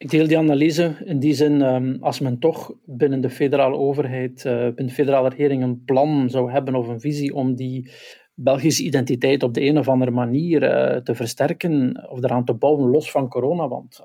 [0.00, 4.44] Ik deel die analyse in die zin, um, als men toch binnen de federale overheid,
[4.44, 7.90] uh, binnen de federale regering een plan zou hebben of een visie om die
[8.34, 12.90] Belgische identiteit op de een of andere manier uh, te versterken of eraan te bouwen,
[12.90, 13.68] los van corona.
[13.68, 14.02] Want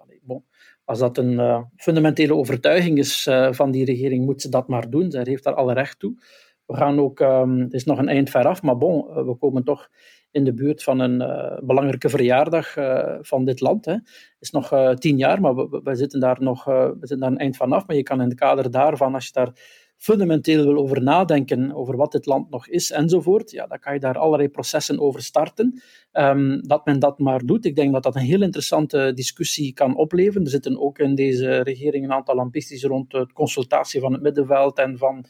[0.86, 5.12] als dat een uh, fundamentele overtuiging is van die regering, moet ze dat maar doen.
[5.12, 6.14] Zij heeft daar alle recht toe.
[6.66, 7.20] We gaan ook,
[7.58, 9.90] het is nog een eind ver af, maar bon, we komen toch
[10.36, 13.86] in de buurt van een uh, belangrijke verjaardag uh, van dit land.
[13.86, 14.04] Het
[14.40, 17.58] is nog uh, tien jaar, maar we, zitten daar nog we zitten daar een eind
[17.58, 17.88] van af.
[17.88, 19.52] Maar je kan in het kader daarvan, als je daar
[19.98, 24.00] fundamenteel wil over nadenken, over wat dit land nog is enzovoort, ja, dan kan je
[24.00, 25.82] daar allerlei processen over starten.
[26.14, 27.66] Um, dat men dat maar doet.
[27.66, 30.44] Ik denk dat dat een heel interessante discussie kan opleveren.
[30.44, 34.78] Er zitten ook in deze regering een aantal ambities rond de consultatie van het middenveld
[34.78, 35.26] en van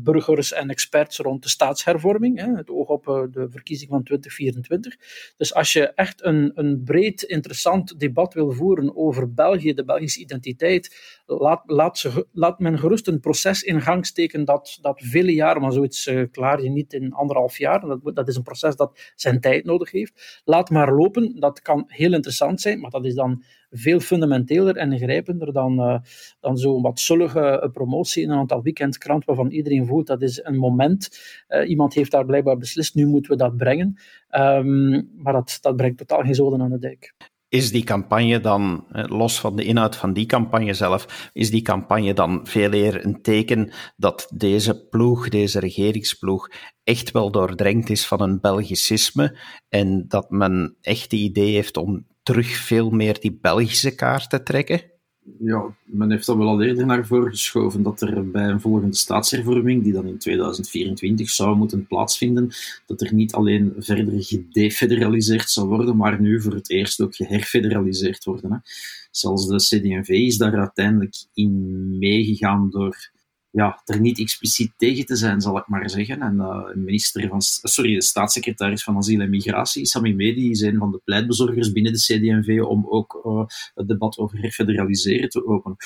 [0.00, 4.96] burgers en experts rond de staatshervorming, hè, het oog op uh, de verkiezing van 2024.
[5.36, 10.20] Dus als je echt een, een breed, interessant debat wil voeren over België, de Belgische
[10.20, 15.34] identiteit, laat, laat, ze, laat men gerust een proces in gang steken dat, dat vele
[15.34, 17.80] jaren, maar zoiets uh, klaar je niet in anderhalf jaar.
[17.80, 20.40] Dat, dat is een proces dat zijn tijd nodig heeft.
[20.44, 24.92] Laat maar lopen, dat kan heel interessant zijn, maar dat is dan veel fundamenteler en
[24.92, 25.98] ingrijpender dan, uh,
[26.40, 30.56] dan zo'n wat zullige promotie in een aantal weekendkrant waarvan iedereen voelt dat is een
[30.56, 31.08] moment.
[31.48, 33.96] Uh, iemand heeft daar blijkbaar beslist, nu moeten we dat brengen.
[34.36, 37.14] Um, maar dat, dat brengt totaal geen zoden aan de dijk.
[37.48, 42.14] Is die campagne dan, los van de inhoud van die campagne zelf, is die campagne
[42.14, 46.48] dan veel eer een teken dat deze ploeg, deze regeringsploeg,
[46.84, 52.06] echt wel doordrenkt is van een Belgicisme en dat men echt het idee heeft om
[52.22, 54.90] terug veel meer die Belgische kaart te trekken?
[55.38, 58.96] Ja, men heeft er wel al eerder naar voren geschoven dat er bij een volgende
[58.96, 62.50] staatshervorming, die dan in 2024 zou moeten plaatsvinden,
[62.86, 68.24] dat er niet alleen verder gedefederaliseerd zou worden, maar nu voor het eerst ook geherfederaliseerd
[68.24, 68.52] worden.
[68.52, 68.58] Hè.
[69.10, 73.10] Zelfs de CD&V is daar uiteindelijk in meegegaan door
[73.52, 76.20] ja, er niet expliciet tegen te zijn, zal ik maar zeggen.
[76.20, 80.78] En uh, minister van, sorry, de staatssecretaris van Asiel en Migratie, Sami Medi, is een
[80.78, 85.76] van de pleitbezorgers binnen de CD&V om ook uh, het debat over herfederaliseren te openen.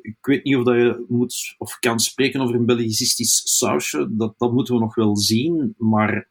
[0.00, 4.34] Ik weet niet of dat je moet of kan spreken over een Belgicistisch sausje, dat,
[4.38, 6.30] dat moeten we nog wel zien, maar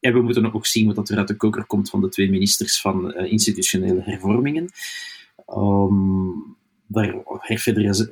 [0.00, 2.80] en we moeten ook zien wat er uit de koker komt van de twee ministers
[2.80, 4.68] van uh, institutionele hervormingen.
[5.56, 6.56] Um,
[6.92, 7.22] daar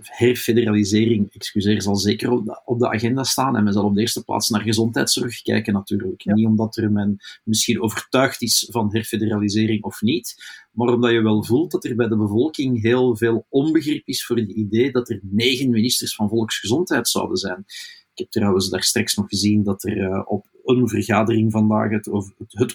[0.04, 3.56] herfederalisering excuseer, zal zeker op de, op de, agenda staan.
[3.56, 6.24] En men zal op de eerste plaats naar gezondheidszorg kijken natuurlijk.
[6.24, 10.34] Niet omdat er men misschien overtuigd is van herfederalisering of niet,
[10.70, 14.36] maar omdat je wel voelt dat er bij de bevolking heel veel onbegrip is voor
[14.36, 17.64] het idee dat er negen ministers van volksgezondheid zouden zijn.
[18.12, 22.08] Ik heb trouwens daar straks nog gezien dat er uh, op een vergadering vandaag het,
[22.10, 22.74] over, het, het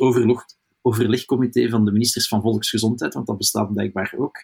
[0.86, 4.36] overlegcomité van de ministers van Volksgezondheid, want dat bestaat blijkbaar ook,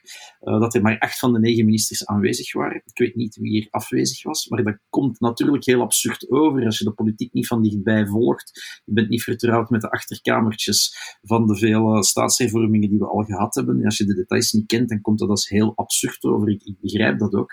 [0.42, 2.82] uh, dat er maar acht van de negen ministers aanwezig waren.
[2.86, 6.78] Ik weet niet wie hier afwezig was, maar dat komt natuurlijk heel absurd over als
[6.78, 8.82] je de politiek niet van dichtbij volgt.
[8.86, 13.56] Je bent niet vertrouwd met de achterkamertjes van de vele staatshervormingen die we al gehad
[13.56, 13.80] hebben.
[13.80, 16.50] En als je de details niet kent, dan komt dat als heel absurd over.
[16.50, 17.52] Ik, ik begrijp dat ook.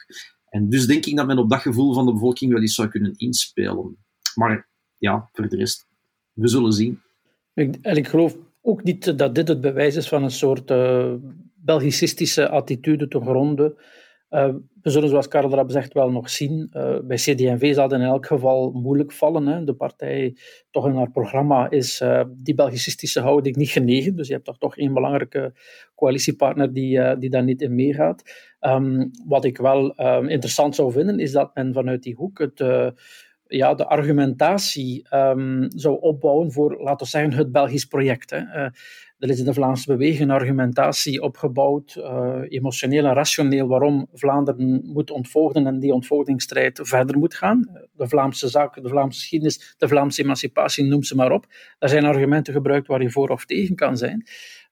[0.49, 2.89] En dus denk ik dat men op dat gevoel van de bevolking wel eens zou
[2.89, 3.97] kunnen inspelen.
[4.35, 5.87] Maar ja, voor de rest,
[6.33, 7.01] we zullen zien.
[7.55, 8.37] Ik, en ik geloof
[8.69, 11.13] ook niet dat dit het bewijs is van een soort uh,
[11.55, 13.75] Belgicistische attitude te gronden.
[14.31, 16.71] Uh, we zullen, zoals Karel erop zegt, wel nog zien.
[16.73, 19.47] Uh, bij CD&V zal het in elk geval moeilijk vallen.
[19.47, 19.65] Hè.
[19.65, 20.37] De partij,
[20.71, 22.03] toch in haar programma, is
[22.37, 24.17] die Belgicistische houding niet genegen.
[24.17, 25.53] Dus je hebt toch, toch één belangrijke
[25.95, 28.23] coalitiepartner die, die daar niet in meegaat.
[28.61, 32.61] Um, wat ik wel um, interessant zou vinden, is dat men vanuit die hoek het
[33.49, 38.31] ja, de argumentatie um, zou opbouwen voor, laten we zeggen, het Belgisch project.
[38.31, 38.39] Hè.
[38.39, 38.71] Uh,
[39.19, 45.11] er is in de Vlaamse beweging argumentatie opgebouwd, uh, emotioneel en rationeel, waarom Vlaanderen moet
[45.11, 47.89] ontvolgen en die ontvolgingsstrijd verder moet gaan.
[47.93, 51.47] De Vlaamse zaak, de Vlaamse geschiedenis, de Vlaamse emancipatie, noem ze maar op.
[51.79, 54.27] Daar zijn argumenten gebruikt waar je voor of tegen kan zijn.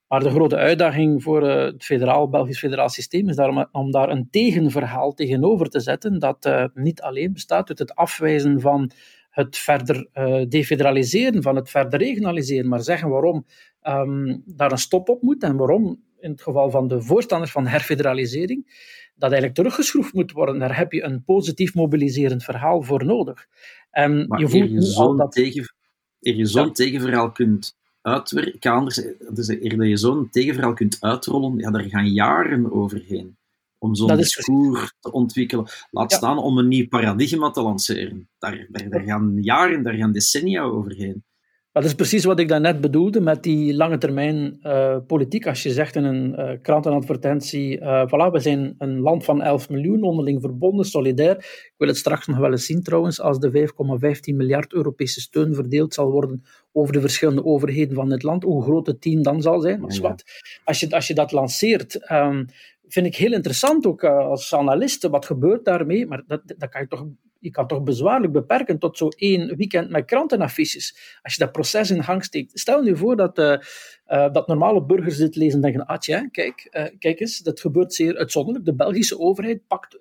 [0.08, 4.08] Maar de grote uitdaging voor uh, het federaal, Belgisch federaal systeem is daarom om daar
[4.08, 8.90] een tegenverhaal tegenover te zetten dat uh, niet alleen bestaat uit het afwijzen van
[9.30, 13.46] het verder uh, defederaliseren, van het verder regionaliseren, maar zeggen waarom
[13.82, 17.66] um, daar een stop op moet en waarom in het geval van de voorstanders van
[17.66, 18.64] herfederalisering
[19.14, 20.58] dat eigenlijk teruggeschroefd moet worden.
[20.58, 23.46] Daar heb je een positief mobiliserend verhaal voor nodig.
[23.90, 25.32] En maar je voelt dat...
[25.32, 25.74] tegen,
[26.18, 26.70] je zo'n ja.
[26.70, 32.08] tegenverhaal kunt uitwerken, anders, dus eer dat je zo'n tegenverhaal kunt uitrollen, ja, daar gaan
[32.08, 33.36] jaren overheen.
[33.78, 35.66] Om zo'n discours te ontwikkelen.
[35.90, 38.28] Laat staan om een nieuw paradigma te lanceren.
[38.38, 41.24] Daar, daar, daar gaan jaren, daar gaan decennia overheen.
[41.76, 45.46] Dat is precies wat ik daarnet bedoelde met die lange termijn uh, politiek.
[45.46, 49.68] Als je zegt in een uh, krantenadvertentie, uh, voilà, we zijn een land van 11
[49.68, 51.36] miljoen, onderling verbonden, solidair.
[51.36, 53.68] Ik wil het straks nog wel eens zien trouwens, als de
[54.30, 58.62] 5,15 miljard Europese steun verdeeld zal worden over de verschillende overheden van het land, hoe
[58.62, 59.80] groot het team dan zal zijn.
[59.80, 60.00] Maar ja.
[60.00, 60.24] wat,
[60.64, 62.46] als, je, als je dat lanceert, um,
[62.88, 66.06] vind ik heel interessant ook als analisten, wat gebeurt daarmee?
[66.06, 67.06] Maar dat, dat kan je toch
[67.46, 71.18] je kan toch bezwaarlijk beperken tot zo één weekend met krantenaffiches.
[71.22, 72.58] Als je dat proces in gang steekt.
[72.58, 73.56] Stel nu voor dat, uh,
[74.08, 77.60] uh, dat normale burgers dit lezen en denken, ah tja, kijk, uh, kijk eens, dat
[77.60, 78.64] gebeurt zeer uitzonderlijk.
[78.64, 79.98] De Belgische overheid pakt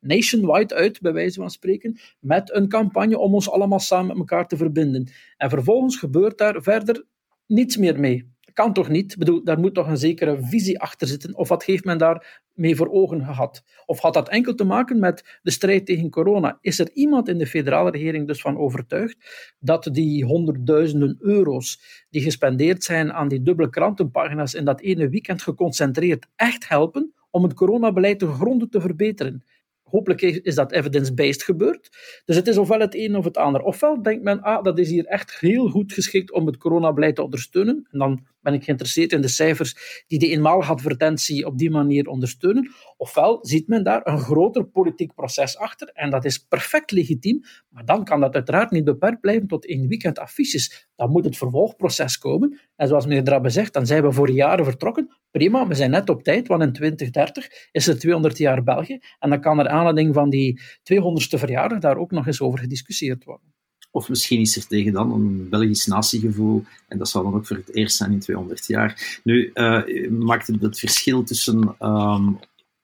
[0.00, 4.48] nationwide uit, bij wijze van spreken, met een campagne om ons allemaal samen met elkaar
[4.48, 5.08] te verbinden.
[5.36, 7.04] En vervolgens gebeurt daar verder
[7.46, 9.12] niets meer mee kan toch niet?
[9.12, 11.36] Ik bedoel, daar moet toch een zekere visie achter zitten.
[11.36, 13.62] Of wat heeft men daar mee voor ogen gehad?
[13.86, 16.58] Of had dat enkel te maken met de strijd tegen corona?
[16.60, 19.16] Is er iemand in de federale regering dus van overtuigd
[19.58, 25.42] dat die honderdduizenden euro's die gespendeerd zijn aan die dubbele krantenpagina's in dat ene weekend
[25.42, 29.44] geconcentreerd echt helpen om het coronabeleid te gronden te verbeteren?
[29.88, 31.90] hopelijk is dat evidence-based gebeurd.
[32.24, 33.62] Dus het is ofwel het een of het ander.
[33.62, 37.22] Ofwel denkt men, ah, dat is hier echt heel goed geschikt om het coronabeleid te
[37.22, 37.88] ondersteunen.
[37.90, 42.06] En dan ben ik geïnteresseerd in de cijfers die de eenmalige advertentie op die manier
[42.06, 42.70] ondersteunen.
[42.96, 45.88] Ofwel ziet men daar een groter politiek proces achter.
[45.88, 47.40] En dat is perfect legitiem.
[47.68, 50.88] Maar dan kan dat uiteraard niet beperkt blijven tot één weekend affiches.
[50.96, 52.60] Dan moet het vervolgproces komen.
[52.76, 55.16] En zoals meneer Drabbe zegt, dan zijn we voor jaren vertrokken.
[55.30, 58.98] Prima, we zijn net op tijd, want in 2030 is er 200 jaar België.
[59.18, 63.24] En dan kan er aanleiding van die 200ste verjaardag daar ook nog eens over gediscussieerd
[63.24, 63.54] worden.
[63.96, 67.56] Of misschien is er tegen dan een Belgisch natiegevoel, en dat zal dan ook voor
[67.56, 69.20] het eerst zijn in 200 jaar.
[69.24, 72.38] Nu, uh, maakt het het verschil tussen, um,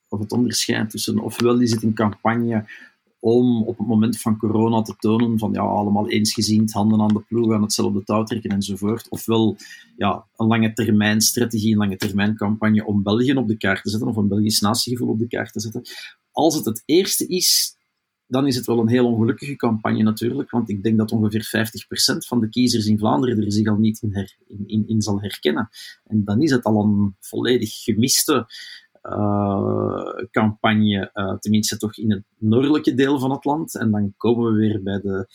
[0.09, 2.65] of het onderscheid tussen, ofwel is het een campagne
[3.19, 7.25] om op het moment van corona te tonen van ja, allemaal eensgezind, handen aan de
[7.29, 9.09] ploeg, aan hetzelfde touw trekken enzovoort.
[9.09, 9.57] Ofwel
[9.97, 13.91] ja, een lange termijn strategie, een lange termijn campagne om België op de kaart te
[13.91, 15.83] zetten, of een Belgisch natiegevoel op de kaart te zetten.
[16.31, 17.77] Als het het eerste is,
[18.27, 21.73] dan is het wel een heel ongelukkige campagne natuurlijk, want ik denk dat ongeveer
[22.15, 25.21] 50% van de kiezers in Vlaanderen er zich al niet in, her, in, in, zal
[25.21, 25.69] herkennen.
[26.05, 28.47] En dan is het al een volledig gemiste
[29.03, 33.75] uh, campagne, uh, tenminste toch in het noordelijke deel van het land.
[33.75, 35.27] En dan komen we weer bij de,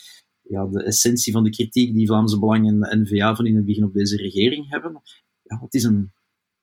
[0.41, 3.66] ja, de essentie van de kritiek die Vlaamse Belang en de N-VA van in het
[3.66, 5.01] begin op deze regering hebben.
[5.43, 6.12] Ja, het is een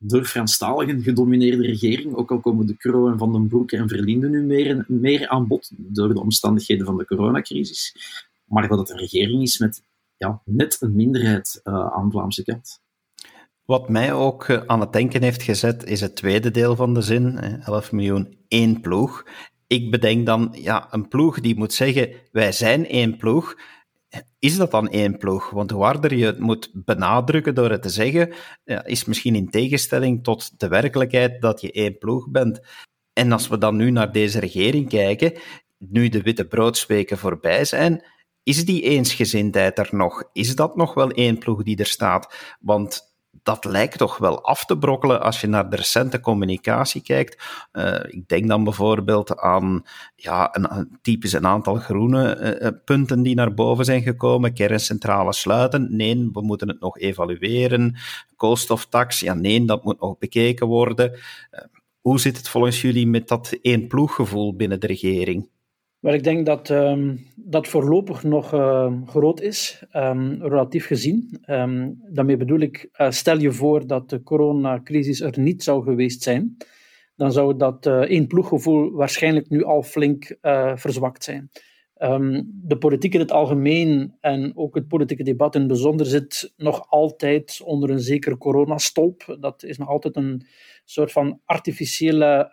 [0.07, 4.29] door Franstaligen gedomineerde regering, ook al komen de Croo en Van den Broek en Verlinde
[4.29, 7.97] nu meer, meer aan bod door de omstandigheden van de coronacrisis.
[8.45, 9.83] Maar dat het een regering is met
[10.17, 12.83] ja, net een minderheid uh, aan Vlaamse kant.
[13.65, 17.03] Wat mij ook eh, aan het denken heeft gezet, is het tweede deel van de
[17.03, 17.39] zin.
[17.39, 19.27] 11 miljoen, één ploeg.
[19.67, 23.57] Ik bedenk dan, ja, een ploeg die moet zeggen, wij zijn één ploeg.
[24.39, 25.51] Is dat dan één ploeg?
[25.51, 28.33] Want hoe harder je het moet benadrukken door het te zeggen,
[28.85, 32.61] is misschien in tegenstelling tot de werkelijkheid dat je één ploeg bent.
[33.13, 35.33] En als we dan nu naar deze regering kijken,
[35.79, 38.05] nu de witte broodsweken voorbij zijn,
[38.43, 40.25] is die eensgezindheid er nog?
[40.33, 42.57] Is dat nog wel één ploeg die er staat?
[42.61, 47.67] Want dat lijkt toch wel af te brokkelen als je naar de recente communicatie kijkt.
[47.73, 49.83] Uh, ik denk dan bijvoorbeeld aan
[50.17, 54.55] ja, een, typisch een aantal groene uh, punten die naar boven zijn gekomen.
[54.55, 55.97] Kerncentrale sluiten.
[55.97, 57.97] Nee, we moeten het nog evalueren.
[58.37, 59.21] Koolstoftax.
[59.21, 61.19] Ja, nee, dat moet nog bekeken worden.
[62.01, 65.49] Hoe zit het volgens jullie met dat één ploeggevoel binnen de regering?
[66.05, 71.43] Wel, ik denk dat um, dat voorlopig nog uh, groot is, um, relatief gezien.
[71.47, 76.23] Um, daarmee bedoel ik, uh, stel je voor dat de coronacrisis er niet zou geweest
[76.23, 76.57] zijn,
[77.17, 80.37] dan zou dat uh, één ploeggevoel waarschijnlijk nu al flink
[80.75, 81.51] verzwakt zijn.
[82.47, 86.87] de politiek in het algemeen en ook het politieke debat in het bijzonder zit nog
[86.91, 89.37] altijd onder een zekere coronastolp.
[89.41, 90.47] Dat is nog altijd een
[90.85, 92.51] soort van artificiële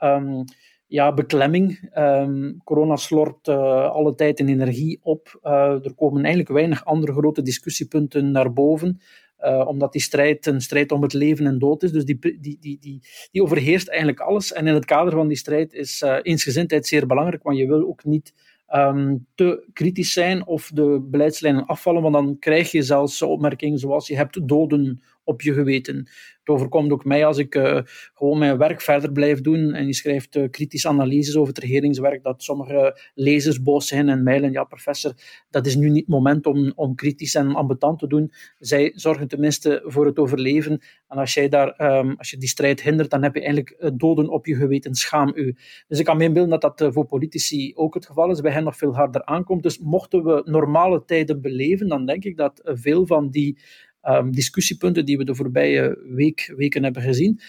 [0.91, 1.89] ja, beklemming.
[1.97, 5.39] Um, corona slorpt uh, alle tijd in energie op.
[5.43, 8.99] Uh, er komen eigenlijk weinig andere grote discussiepunten naar boven.
[9.39, 11.91] Uh, omdat die strijd een strijd om het leven en dood is.
[11.91, 14.53] Dus die, die, die, die, die overheerst eigenlijk alles.
[14.53, 18.03] En in het kader van die strijd is eensgezindheid zeer belangrijk, want je wil ook
[18.03, 18.33] niet
[18.75, 24.07] um, te kritisch zijn of de beleidslijnen afvallen, want dan krijg je zelfs opmerkingen zoals
[24.07, 25.01] je hebt doden
[25.31, 25.95] op je geweten.
[26.41, 27.79] Het overkomt ook mij als ik uh,
[28.13, 32.23] gewoon mijn werk verder blijf doen en je schrijft uh, kritische analyses over het regeringswerk,
[32.23, 35.13] dat sommige lezers boos zijn en mailen, ja professor,
[35.49, 38.31] dat is nu niet het moment om, om kritisch en ambetant te doen.
[38.59, 40.81] Zij zorgen tenminste voor het overleven.
[41.07, 43.89] En als, jij daar, um, als je die strijd hindert, dan heb je eigenlijk uh,
[43.93, 45.55] doden op je geweten, schaam u.
[45.87, 48.63] Dus ik kan me inbeelden dat dat voor politici ook het geval is, bij hen
[48.63, 49.63] nog veel harder aankomt.
[49.63, 53.57] Dus mochten we normale tijden beleven, dan denk ik dat veel van die
[54.03, 57.39] um, discussiepunten die we de voorbije week, weken hebben gezien,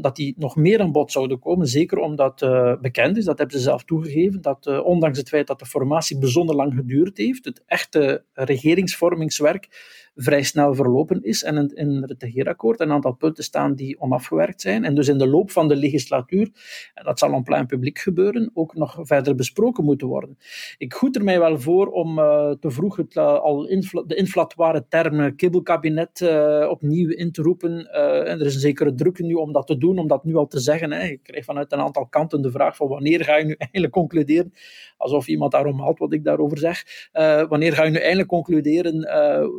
[0.00, 1.66] dat die nog meer aan bod zouden komen.
[1.66, 5.46] Zeker omdat uh, bekend is, dat hebben ze zelf toegegeven, dat uh, ondanks het feit
[5.46, 9.68] dat de formatie bijzonder lang geduurd heeft, het echte regeringsvormingswerk
[10.16, 14.84] vrij snel verlopen is en in het regeerakkoord een aantal punten staan die onafgewerkt zijn.
[14.84, 16.50] En dus in de loop van de legislatuur,
[16.94, 20.38] en dat zal op plein publiek gebeuren, ook nog verder besproken moeten worden.
[20.78, 22.14] Ik goed er mij wel voor om
[22.60, 23.62] te vroeg het, al
[24.06, 26.22] de inflatoire term kibbelkabinet
[26.68, 27.92] opnieuw in te roepen.
[28.26, 30.46] en er is een zekere druk nu om dat te doen, om dat nu al
[30.46, 30.92] te zeggen.
[30.92, 31.06] Hè.
[31.06, 34.52] Ik krijg vanuit een aantal kanten de vraag van wanneer ga je nu eindelijk concluderen,
[34.96, 37.08] alsof iemand daarom haalt wat ik daarover zeg,
[37.48, 39.00] wanneer ga je nu eindelijk concluderen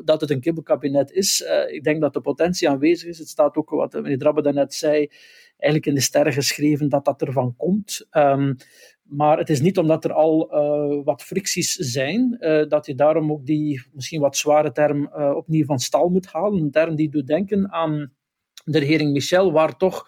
[0.06, 1.42] dat het een kibbelkabinet is.
[1.42, 3.20] Uh, ik denk dat de potentie aanwezig is.
[3.20, 5.08] Het staat ook, wat meneer Drabbe daarnet zei,
[5.58, 8.08] eigenlijk in de sterren geschreven dat dat ervan komt.
[8.12, 8.56] Um,
[9.04, 13.32] maar het is niet omdat er al uh, wat fricties zijn, uh, dat je daarom
[13.32, 16.62] ook die misschien wat zware term opnieuw van stal moet halen.
[16.62, 18.14] Een term die doet denken aan
[18.66, 20.06] de regering Michel, waar toch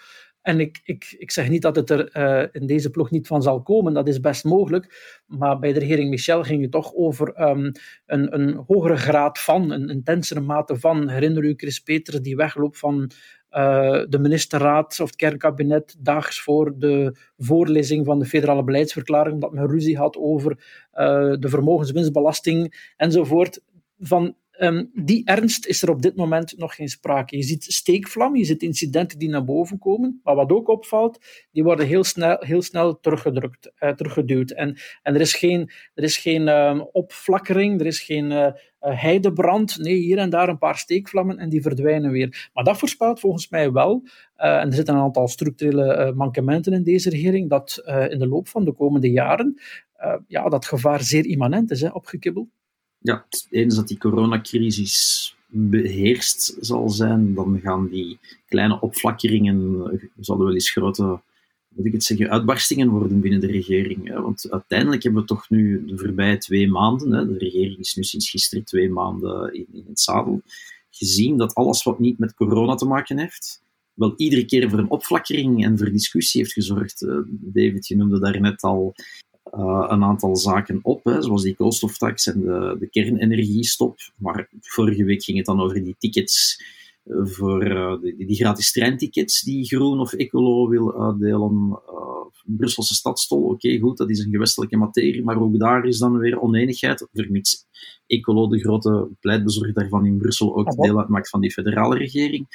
[0.47, 3.41] en ik, ik, ik zeg niet dat het er uh, in deze ploeg niet van
[3.41, 5.22] zal komen, dat is best mogelijk.
[5.26, 7.72] Maar bij de regering Michel ging het toch over um,
[8.05, 11.10] een, een hogere graad van, een intensere mate van.
[11.10, 13.12] Herinner u Chris Peters die wegloopt van
[13.51, 19.53] uh, de ministerraad of het kernkabinet daags voor de voorlezing van de federale beleidsverklaring, omdat
[19.53, 23.62] men ruzie had over uh, de vermogenswinstbelasting enzovoort.
[23.99, 27.36] Van Um, die ernst is er op dit moment nog geen sprake.
[27.36, 31.20] Je ziet steekvlam, je ziet incidenten die naar boven komen, maar wat ook opvalt,
[31.51, 34.51] die worden heel snel, heel snel teruggedrukt, uh, teruggeduwd.
[34.51, 38.47] En, en er is geen, er is geen uh, opflakkering, er is geen uh,
[38.80, 39.78] heidebrand.
[39.78, 42.49] Nee, hier en daar een paar steekvlammen en die verdwijnen weer.
[42.53, 47.10] Maar dat voorspelt volgens mij wel, en er zitten een aantal structurele mankementen in deze
[47.10, 49.62] regering, dat in de loop van de komende jaren
[50.28, 52.47] ja, dat gevaar zeer immanent is, hè, opgekibbeld
[53.08, 59.72] ja, eens dat die coronacrisis beheerst zal zijn, dan gaan die kleine opflakkeringen,
[60.20, 61.20] zouden wel eens grote,
[61.70, 64.14] moet ik het zeggen, uitbarstingen worden binnen de regering.
[64.14, 68.30] Want uiteindelijk hebben we toch nu de voorbije twee maanden, de regering is nu sinds
[68.30, 70.41] gisteren twee maanden in, in het zadel,
[70.91, 73.62] gezien dat alles wat niet met corona te maken heeft,
[73.93, 77.01] wel iedere keer voor een opflakkering en voor discussie heeft gezorgd.
[77.01, 78.95] Eh, David, je noemde daarnet al
[79.54, 84.00] uh, een aantal zaken op, hè, zoals die koolstoftax en de, de kernenergiestop.
[84.18, 86.64] Maar vorige week ging het dan over die tickets
[87.06, 91.80] uh, voor uh, die, die, gratis treintickets die Groen of Ecolo wil uitdelen.
[92.50, 96.41] Brusselse stadstol, oké, goed, dat is een gewestelijke materie, maar ook daar is dan weer
[96.41, 97.66] oneenigheid, vermits
[98.06, 102.48] Ecolo, de grote pleitbezorger daarvan in Brussel, ook deel uitmaakt van die federale regering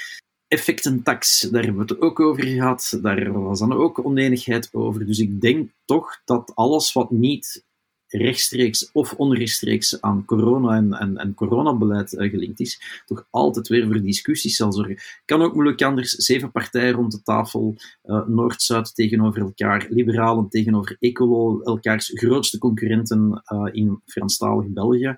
[0.52, 2.98] effectentax, daar hebben we het ook over gehad.
[3.02, 5.06] Daar was dan ook oneenigheid over.
[5.06, 7.64] Dus ik denk toch dat alles wat niet
[8.08, 14.02] rechtstreeks of onrechtstreeks aan corona en, en, coronabeleid uh, gelinkt is, toch altijd weer voor
[14.02, 14.96] discussies zal zorgen.
[15.24, 16.10] Kan ook moeilijk anders.
[16.10, 23.42] Zeven partijen rond de tafel, uh, Noord-Zuid tegenover elkaar, liberalen tegenover ecolo, elkaars grootste concurrenten
[23.52, 25.16] uh, in Franstalig België.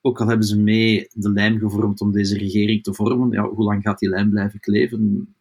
[0.00, 3.64] Ook al hebben ze mee de lijm gevormd om deze regering te vormen, ja, hoe
[3.64, 5.34] lang gaat die lijm blijven kleven?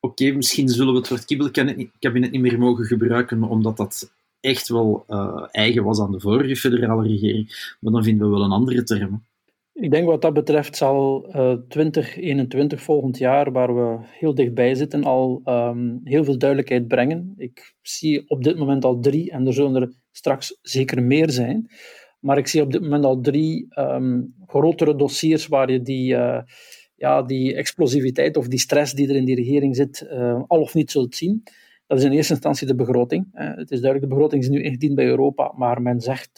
[0.00, 5.04] Oké, misschien zullen we het woord kibbelkabinet niet meer mogen gebruiken, omdat dat echt wel
[5.08, 7.76] uh, eigen was aan de vorige federale regering.
[7.80, 9.24] Maar dan vinden we wel een andere term.
[9.72, 15.04] Ik denk wat dat betreft zal uh, 2021 volgend jaar, waar we heel dichtbij zitten,
[15.04, 17.34] al um, heel veel duidelijkheid brengen.
[17.36, 21.70] Ik zie op dit moment al drie, en er zullen er straks zeker meer zijn.
[22.24, 26.40] Maar ik zie op dit moment al drie um, grotere dossiers waar je die, uh,
[26.96, 30.74] ja, die explosiviteit of die stress die er in die regering zit, uh, al of
[30.74, 31.42] niet zult zien.
[31.86, 33.26] Dat is in eerste instantie de begroting.
[33.32, 36.30] Het is duidelijk, de begroting is nu ingediend bij Europa, maar men zegt,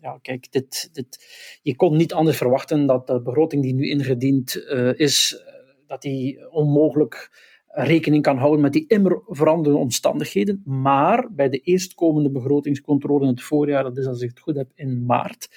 [0.00, 1.18] ja, kijk, dit, dit,
[1.62, 4.56] je kon niet anders verwachten dat de begroting die nu ingediend
[4.96, 5.44] is,
[5.86, 7.30] dat die onmogelijk
[7.74, 10.62] rekening kan houden met die immer veranderende omstandigheden.
[10.64, 14.70] Maar bij de eerstkomende begrotingscontrole in het voorjaar, dat is als ik het goed heb
[14.74, 15.48] in maart,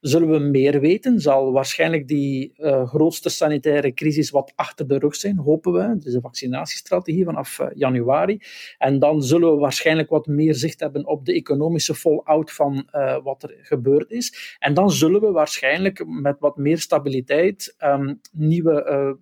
[0.00, 1.20] zullen we meer weten.
[1.20, 5.98] Zal waarschijnlijk die uh, grootste sanitaire crisis wat achter de rug zijn, hopen we.
[5.98, 8.40] Dus de vaccinatiestrategie vanaf uh, januari.
[8.78, 13.22] En dan zullen we waarschijnlijk wat meer zicht hebben op de economische fallout van uh,
[13.22, 14.56] wat er gebeurd is.
[14.58, 19.18] En dan zullen we waarschijnlijk met wat meer stabiliteit um, nieuwe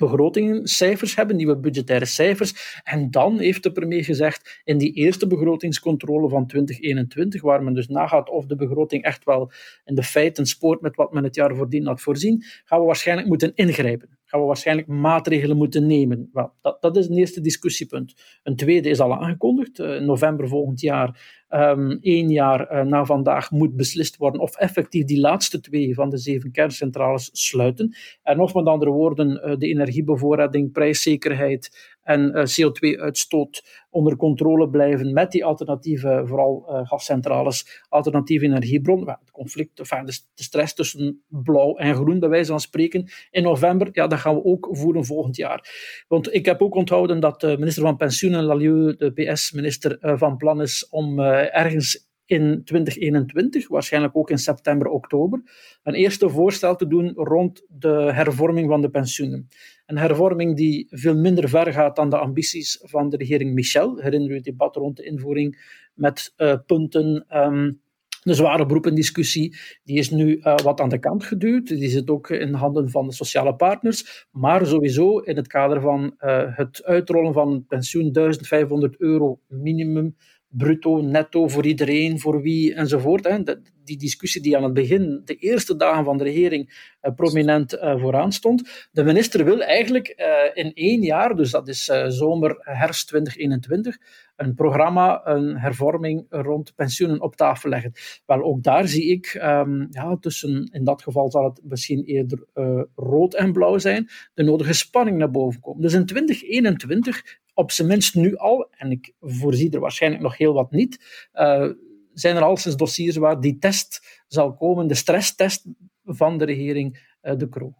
[0.00, 2.80] begrotingen, cijfers hebben, nieuwe budgettaire cijfers.
[2.84, 7.88] En dan heeft de premier gezegd, in die eerste begrotingscontrole van 2021, waar men dus
[7.88, 9.52] nagaat of de begroting echt wel
[9.84, 13.28] in de feiten spoort met wat men het jaar voordien had voorzien, gaan we waarschijnlijk
[13.28, 16.30] moeten ingrijpen gaan we waarschijnlijk maatregelen moeten nemen.
[16.32, 18.14] Dat, dat is een eerste discussiepunt.
[18.42, 19.78] Een tweede is al aangekondigd.
[19.78, 21.98] Uh, in november volgend jaar, um,
[22.30, 26.50] jaar uh, na vandaag, moet beslist worden of effectief die laatste twee van de zeven
[26.50, 27.94] kerncentrales sluiten.
[28.22, 35.12] En of met andere woorden uh, de energiebevoorrading, prijszekerheid en uh, CO2-uitstoot onder controle blijven
[35.12, 39.18] met die alternatieve, vooral uh, gascentrales, alternatieve energiebronnen.
[39.20, 44.06] Het conflict, de, stress tussen blauw en groen, bij wijze van spreken, in november, ja,
[44.06, 45.68] dat gaan we ook voeren volgend jaar.
[46.08, 50.36] Want ik heb ook onthouden dat de minister van Pensioenen, Lalieu, de PS-minister, uh, van
[50.36, 55.42] plan is om ergens in 2021, waarschijnlijk ook in september, oktober,
[55.82, 59.48] een eerste voorstel te doen rond de hervorming van de pensioenen.
[59.90, 63.96] Een hervorming die veel minder ver gaat dan de ambities van de regering Michel.
[63.96, 67.26] Herinner u het debat rond de invoering met uh, punten.
[67.36, 67.80] Um,
[68.22, 71.66] de zware beroependiscussie die is nu uh, wat aan de kant geduwd.
[71.66, 74.26] Die zit ook in handen van de sociale partners.
[74.30, 80.16] Maar sowieso in het kader van uh, het uitrollen van pensioen 1500 euro minimum
[80.50, 83.24] bruto, netto voor iedereen, voor wie enzovoort.
[83.24, 83.42] Hè.
[83.84, 88.00] Die discussie die aan het begin, de eerste dagen van de regering, uh, prominent uh,
[88.00, 88.88] vooraan stond.
[88.92, 93.96] De minister wil eigenlijk uh, in één jaar, dus dat is zomer, herfst 2021,
[94.36, 97.92] een programma, een hervorming rond pensioenen op tafel leggen.
[98.26, 102.46] Wel, ook daar zie ik, um, ja, tussen, in dat geval zal het misschien eerder
[102.94, 105.82] rood en blauw zijn, de nodige spanning naar boven komen.
[105.82, 110.52] Dus in 2021 op zijn minst nu al, en ik voorzie er waarschijnlijk nog heel
[110.52, 110.98] wat niet,
[111.34, 111.68] uh,
[112.12, 115.64] zijn er al sinds dossiers waar die test zal komen, de stresstest
[116.04, 117.74] van de regering uh, De Croo.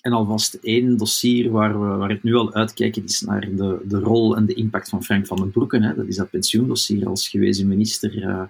[0.00, 3.98] En alvast één dossier waar, we, waar het nu al uitkijken is naar de, de
[3.98, 5.82] rol en de impact van Frank van den Broeken.
[5.82, 5.94] Hè.
[5.94, 8.42] Dat is dat pensioendossier als gewezen minister, uh,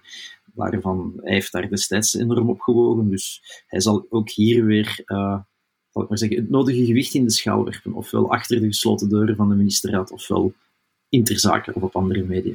[0.54, 3.10] waarvan hij heeft daar destijds enorm op gewogen.
[3.10, 5.04] Dus hij zal ook hier weer
[5.98, 7.92] zal ik maar zeggen, het nodige gewicht in de schaal werpen.
[7.92, 10.52] Ofwel achter de gesloten deuren van de ministerraad, ofwel
[11.09, 12.54] interzaken of op andere media.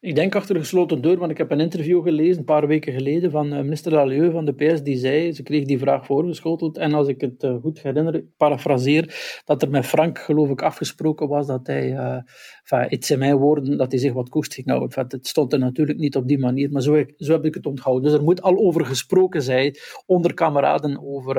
[0.00, 2.92] Ik denk achter de gesloten deur, want ik heb een interview gelezen een paar weken
[2.92, 6.76] geleden van uh, minister Lalieu van de PS, die zei, ze kreeg die vraag voorgeschoteld,
[6.76, 10.62] en als ik het uh, goed herinner, ik parafraseer, dat er met Frank, geloof ik,
[10.62, 12.16] afgesproken was dat hij, uh,
[12.64, 14.88] enfin, iets in mijn woorden, dat hij zich wat koest ging houden.
[14.88, 17.66] Enfin, het stond er natuurlijk niet op die manier, maar zo, zo heb ik het
[17.66, 18.04] onthouden.
[18.10, 19.76] Dus er moet al over gesproken zijn,
[20.06, 21.34] onder kameraden, over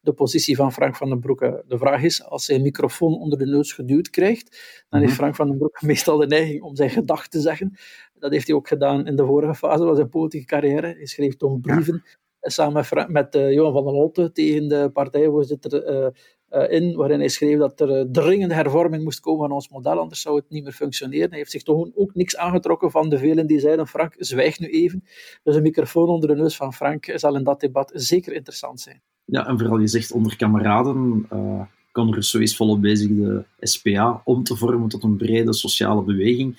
[0.00, 1.64] de positie van Frank van den Broeke.
[1.66, 5.20] De vraag is, als hij een microfoon onder de neus geduwd krijgt, dan heeft mhm.
[5.20, 7.76] Frank van den Broeke meestal de neiging om zijn gedachten te zeggen.
[8.22, 10.86] Dat heeft hij ook gedaan in de vorige fase van zijn politieke carrière.
[10.86, 12.02] Hij schreef toen brieven
[12.40, 12.48] ja.
[12.50, 16.06] samen met, uh, Johan van der Holte tegen de partijvoorzitter uh,
[16.50, 20.20] uh, in, waarin hij schreef dat er dringende hervorming moest komen van ons model, anders
[20.20, 21.28] zou het niet meer functioneren.
[21.28, 24.66] Hij heeft zich toch ook niks aangetrokken van de velen die zeiden, Frank, zwijg nu
[24.66, 25.04] even.
[25.42, 29.02] Dus een microfoon onder de neus van Frank zal in dat debat zeker interessant zijn.
[29.24, 31.26] Ja, en vooral je zegt onder kameraden...
[31.92, 36.56] Conor Rousseau is volop bezig de SPA om te vormen tot een brede sociale beweging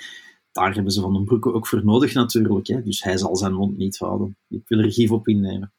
[0.53, 2.67] daar hebben ze Van den Broeke ook voor nodig natuurlijk.
[2.67, 2.83] Hè.
[2.83, 4.37] Dus hij zal zijn mond niet houden.
[4.49, 5.73] Ik wil er gif op innemen.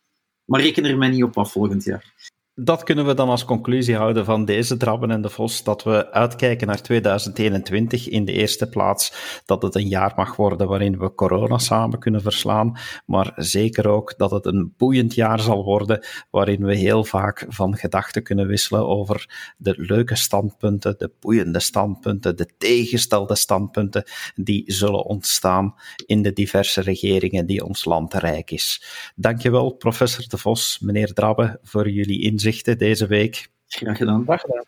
[0.45, 2.15] Maar reken er mij niet op af volgend jaar
[2.55, 6.13] dat kunnen we dan als conclusie houden van deze Drabben en de Vos, dat we
[6.13, 9.13] uitkijken naar 2021 in de eerste plaats,
[9.47, 14.15] dat het een jaar mag worden waarin we corona samen kunnen verslaan, maar zeker ook
[14.17, 18.87] dat het een boeiend jaar zal worden waarin we heel vaak van gedachten kunnen wisselen
[18.87, 25.75] over de leuke standpunten, de boeiende standpunten, de tegenstelde standpunten die zullen ontstaan
[26.07, 28.85] in de diverse regeringen die ons land rijk is.
[29.15, 33.49] Dankjewel, professor de Vos, meneer Drabbe, voor jullie inzet deze week.
[33.67, 34.23] Graag gedaan.
[34.25, 34.65] Graag gedaan.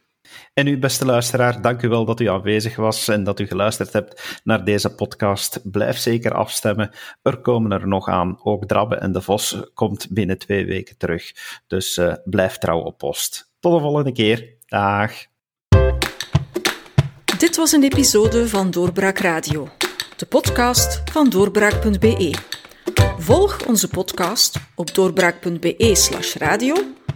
[0.54, 3.92] En u, beste luisteraar, dank u wel dat u aanwezig was en dat u geluisterd
[3.92, 5.60] hebt naar deze podcast.
[5.70, 6.90] Blijf zeker afstemmen.
[7.22, 8.40] Er komen er nog aan.
[8.42, 11.32] Ook Drabbe en de Vos komt binnen twee weken terug.
[11.66, 13.52] Dus uh, blijf trouw op post.
[13.60, 14.54] Tot de volgende keer.
[14.66, 15.12] Dag.
[17.38, 19.68] Dit was een episode van Doorbraak Radio,
[20.16, 22.34] de podcast van doorbraak.be.
[23.18, 26.74] Volg onze podcast op doorbraak.be/radio